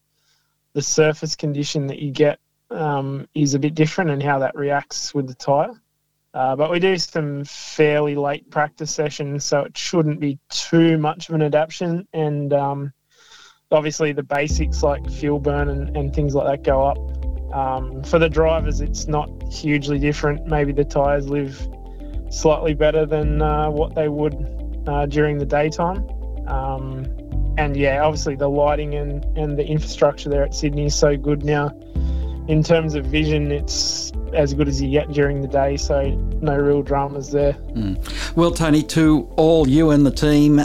the 0.74 0.82
surface 0.82 1.36
condition 1.36 1.88
that 1.88 2.00
you 2.00 2.12
get 2.12 2.40
um, 2.72 3.28
is 3.34 3.54
a 3.54 3.60
bit 3.60 3.76
different 3.76 4.12
and 4.12 4.24
how 4.24 4.40
that 4.40 4.56
reacts 4.56 5.14
with 5.14 5.28
the 5.28 5.34
tyre. 5.34 5.74
Uh, 6.36 6.54
but 6.54 6.70
we 6.70 6.80
do 6.80 6.98
some 6.98 7.46
fairly 7.46 8.14
late 8.14 8.52
practice 8.52 8.94
sessions, 8.94 9.46
so 9.46 9.62
it 9.62 9.78
shouldn't 9.78 10.20
be 10.20 10.38
too 10.50 10.98
much 10.98 11.30
of 11.30 11.36
an 11.36 11.42
adaptation. 11.42 12.06
And 12.12 12.52
um, 12.52 12.92
obviously, 13.72 14.12
the 14.12 14.22
basics 14.24 14.84
like 14.84 15.10
fuel 15.10 15.40
burn 15.40 15.70
and, 15.70 15.96
and 15.96 16.14
things 16.14 16.36
like 16.36 16.46
that 16.48 16.64
go 16.64 16.86
up. 16.86 16.98
Um, 17.56 18.04
for 18.04 18.20
the 18.20 18.28
drivers, 18.28 18.82
it's 18.82 19.08
not 19.08 19.30
hugely 19.50 19.98
different. 19.98 20.46
Maybe 20.46 20.74
the 20.74 20.84
tyres 20.84 21.30
live 21.30 21.58
slightly 22.30 22.74
better 22.74 23.06
than 23.06 23.42
uh, 23.42 23.70
what 23.70 23.96
they 23.96 24.10
would 24.10 24.36
uh, 24.88 25.06
during 25.06 25.38
the 25.38 25.46
daytime. 25.46 26.06
Um, 26.48 27.06
and 27.58 27.78
yeah, 27.78 28.04
obviously 28.04 28.36
the 28.36 28.50
lighting 28.50 28.96
and, 28.96 29.24
and 29.38 29.58
the 29.58 29.66
infrastructure 29.66 30.30
there 30.30 30.44
at 30.44 30.54
Sydney 30.54 30.88
is 30.88 30.96
so 30.96 31.16
good 31.16 31.46
now. 31.46 31.72
In 32.48 32.62
terms 32.62 32.94
of 32.96 33.06
vision, 33.06 33.52
it's 33.52 34.12
as 34.34 34.54
good 34.54 34.68
as 34.68 34.82
you 34.82 34.92
get 34.92 35.12
during 35.12 35.42
the 35.42 35.48
day, 35.48 35.78
so 35.78 36.10
no 36.42 36.56
real 36.56 36.84
dramas 36.84 37.32
there. 37.32 37.54
Mm. 37.54 38.36
Well, 38.36 38.52
Tony, 38.52 38.84
to 38.84 39.28
all 39.36 39.68
you 39.68 39.92
and 39.92 40.06
the 40.06 40.12
team, 40.12 40.60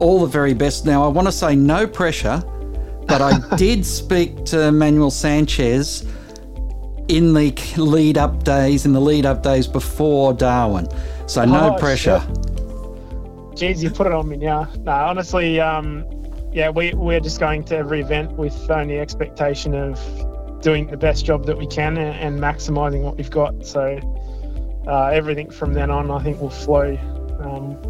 all 0.00 0.20
the 0.20 0.26
very 0.26 0.54
best. 0.54 0.84
Now, 0.84 1.04
I 1.04 1.08
want 1.08 1.26
to 1.28 1.32
say 1.32 1.56
no 1.56 1.86
pressure, 1.86 2.42
but 3.06 3.22
I 3.22 3.38
did 3.56 3.86
speak 3.86 4.44
to 4.46 4.70
Manuel 4.70 5.10
Sanchez 5.10 6.04
in 7.08 7.32
the 7.32 7.52
lead 7.76 8.18
up 8.18 8.44
days, 8.44 8.84
in 8.84 8.92
the 8.92 9.00
lead 9.00 9.26
up 9.26 9.42
days 9.42 9.66
before 9.66 10.32
Darwin. 10.34 10.88
So 11.26 11.44
no 11.44 11.74
oh, 11.74 11.78
pressure. 11.78 12.20
Shit. 12.20 12.54
Jeez, 13.54 13.82
you 13.82 13.90
put 13.90 14.06
it 14.06 14.12
on 14.12 14.28
me 14.28 14.36
now. 14.36 14.68
No, 14.80 14.92
honestly, 14.92 15.60
um, 15.60 16.04
yeah, 16.52 16.70
we, 16.70 16.92
we're 16.94 17.20
just 17.20 17.38
going 17.38 17.64
to 17.64 17.76
every 17.76 18.00
event 18.00 18.32
with 18.32 18.70
only 18.70 18.98
expectation 18.98 19.74
of 19.74 19.98
doing 20.64 20.86
the 20.86 20.96
best 20.96 21.26
job 21.26 21.44
that 21.44 21.58
we 21.58 21.66
can 21.66 21.96
and, 21.98 22.16
and 22.16 22.40
maximising 22.40 23.02
what 23.02 23.16
we've 23.16 23.30
got. 23.30 23.64
So 23.66 24.00
uh, 24.88 25.06
everything 25.08 25.50
from 25.50 25.74
then 25.74 25.90
on, 25.90 26.10
I 26.10 26.22
think, 26.22 26.40
will 26.40 26.50
flow 26.50 26.96
um, 27.40 27.80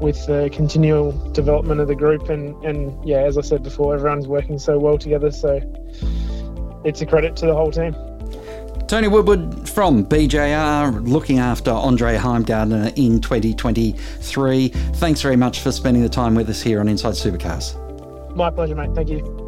with 0.00 0.24
the 0.26 0.50
continual 0.52 1.12
development 1.32 1.80
of 1.80 1.88
the 1.88 1.96
group. 1.96 2.28
And, 2.28 2.54
and 2.62 3.04
yeah, 3.06 3.22
as 3.22 3.38
I 3.38 3.40
said 3.40 3.62
before, 3.62 3.94
everyone's 3.94 4.28
working 4.28 4.58
so 4.58 4.78
well 4.78 4.98
together. 4.98 5.30
So 5.30 5.60
it's 6.84 7.00
a 7.00 7.06
credit 7.06 7.34
to 7.36 7.46
the 7.46 7.54
whole 7.54 7.72
team. 7.72 7.96
Tony 8.86 9.08
Woodward 9.08 9.68
from 9.68 10.04
BJR 10.04 11.06
looking 11.08 11.38
after 11.38 11.70
Andre 11.70 12.16
Heimgartner 12.16 12.92
in 12.96 13.20
2023. 13.20 14.68
Thanks 14.68 15.22
very 15.22 15.36
much 15.36 15.60
for 15.60 15.72
spending 15.72 16.02
the 16.02 16.08
time 16.08 16.34
with 16.34 16.48
us 16.48 16.62
here 16.62 16.80
on 16.80 16.88
Inside 16.88 17.14
Supercars. 17.14 17.74
My 18.36 18.50
pleasure, 18.50 18.74
mate. 18.74 18.94
Thank 18.94 19.08
you. 19.08 19.47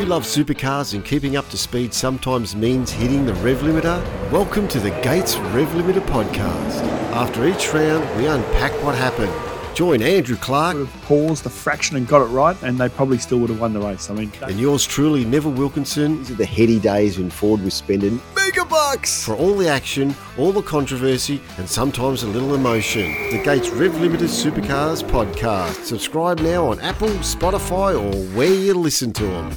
You 0.00 0.06
love 0.06 0.22
supercars 0.22 0.94
and 0.94 1.04
keeping 1.04 1.36
up 1.36 1.50
to 1.50 1.58
speed 1.58 1.92
sometimes 1.92 2.56
means 2.56 2.90
hitting 2.90 3.26
the 3.26 3.34
rev 3.34 3.58
limiter? 3.58 4.00
Welcome 4.30 4.66
to 4.68 4.80
the 4.80 4.88
Gates 5.02 5.36
Rev 5.36 5.68
Limiter 5.68 6.00
podcast. 6.00 6.80
After 7.12 7.46
each 7.46 7.74
round, 7.74 8.16
we 8.16 8.26
unpack 8.26 8.72
what 8.82 8.94
happened 8.94 9.30
Join 9.74 10.02
Andrew 10.02 10.36
Clark. 10.36 10.76
Would 10.76 10.88
have 10.88 11.02
paused 11.02 11.44
the 11.44 11.50
fraction 11.50 11.96
and 11.96 12.06
got 12.06 12.22
it 12.22 12.26
right, 12.26 12.60
and 12.62 12.76
they 12.76 12.88
probably 12.88 13.18
still 13.18 13.38
would 13.38 13.50
have 13.50 13.60
won 13.60 13.72
the 13.72 13.80
race. 13.80 14.10
I 14.10 14.14
mean, 14.14 14.32
and 14.42 14.58
yours 14.58 14.84
truly, 14.84 15.24
Neville 15.24 15.52
Wilkinson. 15.52 16.18
These 16.18 16.32
are 16.32 16.34
the 16.34 16.44
heady 16.44 16.78
days 16.78 17.18
when 17.18 17.30
Ford 17.30 17.62
was 17.62 17.74
spending 17.74 18.20
mega 18.34 18.64
bucks 18.64 19.24
for 19.24 19.34
all 19.34 19.54
the 19.54 19.68
action, 19.68 20.14
all 20.36 20.52
the 20.52 20.62
controversy, 20.62 21.40
and 21.58 21.68
sometimes 21.68 22.24
a 22.24 22.26
little 22.26 22.54
emotion. 22.54 23.12
The 23.30 23.42
Gates 23.42 23.70
Rev 23.70 23.92
Limiter 23.92 24.28
Supercars 24.28 25.02
podcast. 25.02 25.84
Subscribe 25.84 26.40
now 26.40 26.66
on 26.66 26.80
Apple, 26.80 27.08
Spotify, 27.08 27.94
or 27.94 28.14
where 28.36 28.52
you 28.52 28.74
listen 28.74 29.12
to 29.14 29.24
them. 29.24 29.56